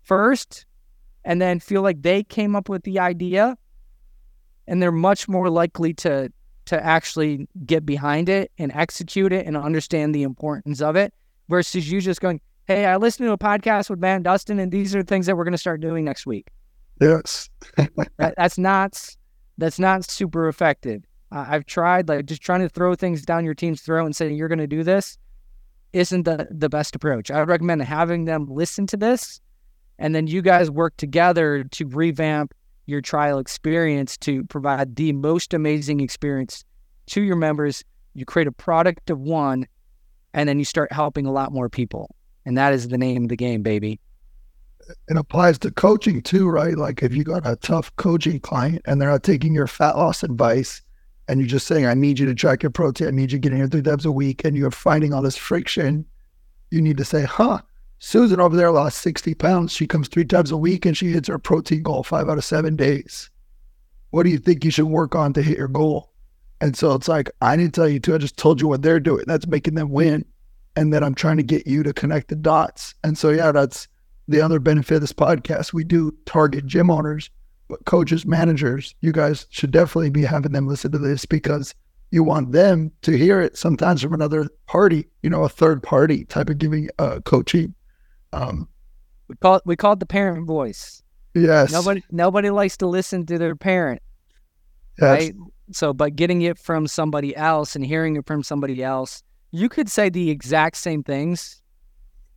[0.02, 0.66] first
[1.24, 3.56] and then feel like they came up with the idea
[4.66, 6.30] and they're much more likely to
[6.66, 11.12] to actually get behind it and execute it and understand the importance of it
[11.48, 14.96] versus you just going, Hey, I listened to a podcast with Matt Dustin, and these
[14.96, 16.48] are the things that we're going to start doing next week.
[16.98, 17.50] Yes.
[17.76, 19.16] that, that's not
[19.58, 21.02] that's not super effective.
[21.34, 24.36] Uh, I've tried like just trying to throw things down your team's throat and saying
[24.36, 25.18] you're going to do this
[25.92, 27.30] isn't the the best approach.
[27.30, 29.40] I would recommend having them listen to this,
[29.98, 32.54] and then you guys work together to revamp
[32.86, 36.64] your trial experience to provide the most amazing experience
[37.06, 37.84] to your members.
[38.14, 39.66] You create a product of one,
[40.34, 42.14] and then you start helping a lot more people.
[42.46, 43.98] And that is the name of the game, baby.
[45.08, 46.76] It applies to coaching too, right?
[46.76, 50.22] Like if you got a tough coaching client and they're not taking your fat loss
[50.22, 50.82] advice
[51.28, 53.40] and you're just saying, I need you to track your protein, I need you to
[53.40, 56.04] getting here three times a week, and you're finding all this friction,
[56.70, 57.60] you need to say, huh,
[57.98, 59.72] Susan over there lost 60 pounds.
[59.72, 62.44] She comes three times a week and she hits her protein goal five out of
[62.44, 63.30] seven days.
[64.10, 66.12] What do you think you should work on to hit your goal?
[66.60, 69.00] And so it's like, I didn't tell you to, I just told you what they're
[69.00, 69.24] doing.
[69.26, 70.24] That's making them win.
[70.76, 72.94] And then I'm trying to get you to connect the dots.
[73.02, 73.88] And so, yeah, that's
[74.28, 75.72] the other benefit of this podcast.
[75.72, 77.30] We do target gym owners,
[77.84, 81.74] coaches, managers, you guys should definitely be having them listen to this because
[82.10, 86.24] you want them to hear it sometimes from another party, you know, a third party
[86.24, 87.74] type of giving uh, coaching.
[88.32, 88.68] Um,
[89.28, 91.02] we call it we call it the parent voice.
[91.34, 91.72] Yes.
[91.72, 94.02] Nobody nobody likes to listen to their parent.
[95.00, 95.10] Yes.
[95.10, 95.34] Right.
[95.72, 99.88] So, but getting it from somebody else and hearing it from somebody else, you could
[99.88, 101.62] say the exact same things,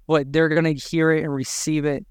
[0.07, 2.05] but they're gonna hear it and receive it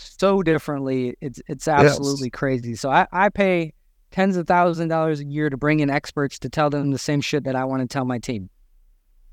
[0.00, 1.16] so differently.
[1.20, 2.38] It's it's absolutely yes.
[2.38, 2.74] crazy.
[2.74, 3.72] So I, I pay
[4.10, 6.98] tens of thousands of dollars a year to bring in experts to tell them the
[6.98, 8.50] same shit that I want to tell my team.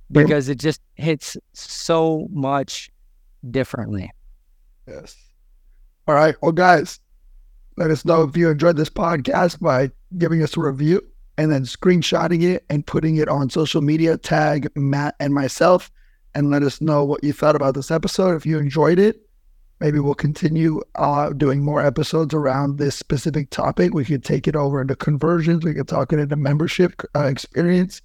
[0.10, 2.90] Because it just hits so much
[3.52, 4.10] differently.
[4.88, 5.18] Yes.
[6.08, 6.36] All right.
[6.42, 7.02] Well, guys,
[7.76, 11.02] let us know if you enjoyed this podcast by giving us a review
[11.38, 14.18] and then screenshotting it and putting it on social media.
[14.18, 15.92] Tag Matt and myself
[16.34, 18.36] and let us know what you thought about this episode.
[18.36, 19.27] If you enjoyed it,
[19.80, 23.94] maybe we'll continue uh, doing more episodes around this specific topic.
[23.94, 25.64] We could take it over into conversions.
[25.64, 28.02] We could talk it into membership uh, experience,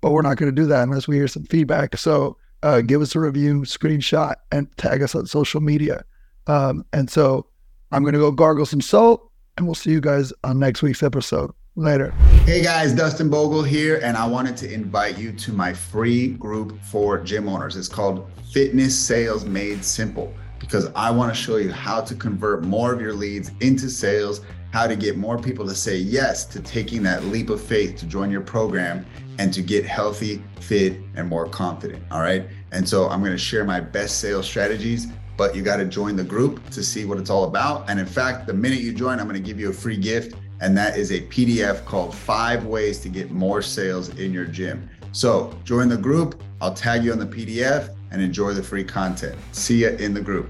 [0.00, 1.96] but we're not going to do that unless we hear some feedback.
[1.96, 6.04] So uh, give us a review, screenshot, and tag us on social media.
[6.46, 7.46] Um, and so
[7.92, 11.02] I'm going to go gargle some salt, and we'll see you guys on next week's
[11.02, 11.50] episode.
[11.76, 12.12] Later.
[12.44, 16.80] Hey guys, Dustin Bogle here, and I wanted to invite you to my free group
[16.84, 17.76] for gym owners.
[17.76, 20.32] It's called Fitness Sales Made Simple
[20.64, 24.40] because I want to show you how to convert more of your leads into sales,
[24.72, 28.06] how to get more people to say yes to taking that leap of faith to
[28.06, 29.04] join your program
[29.38, 32.02] and to get healthy, fit, and more confident.
[32.10, 32.46] All right.
[32.72, 35.06] And so I'm going to share my best sales strategies,
[35.36, 37.88] but you got to join the group to see what it's all about.
[37.90, 40.34] And in fact, the minute you join, I'm going to give you a free gift.
[40.60, 44.88] And that is a PDF called Five Ways to Get More Sales in Your Gym.
[45.12, 46.42] So join the group.
[46.60, 49.36] I'll tag you on the PDF and enjoy the free content.
[49.50, 50.48] See you in the group.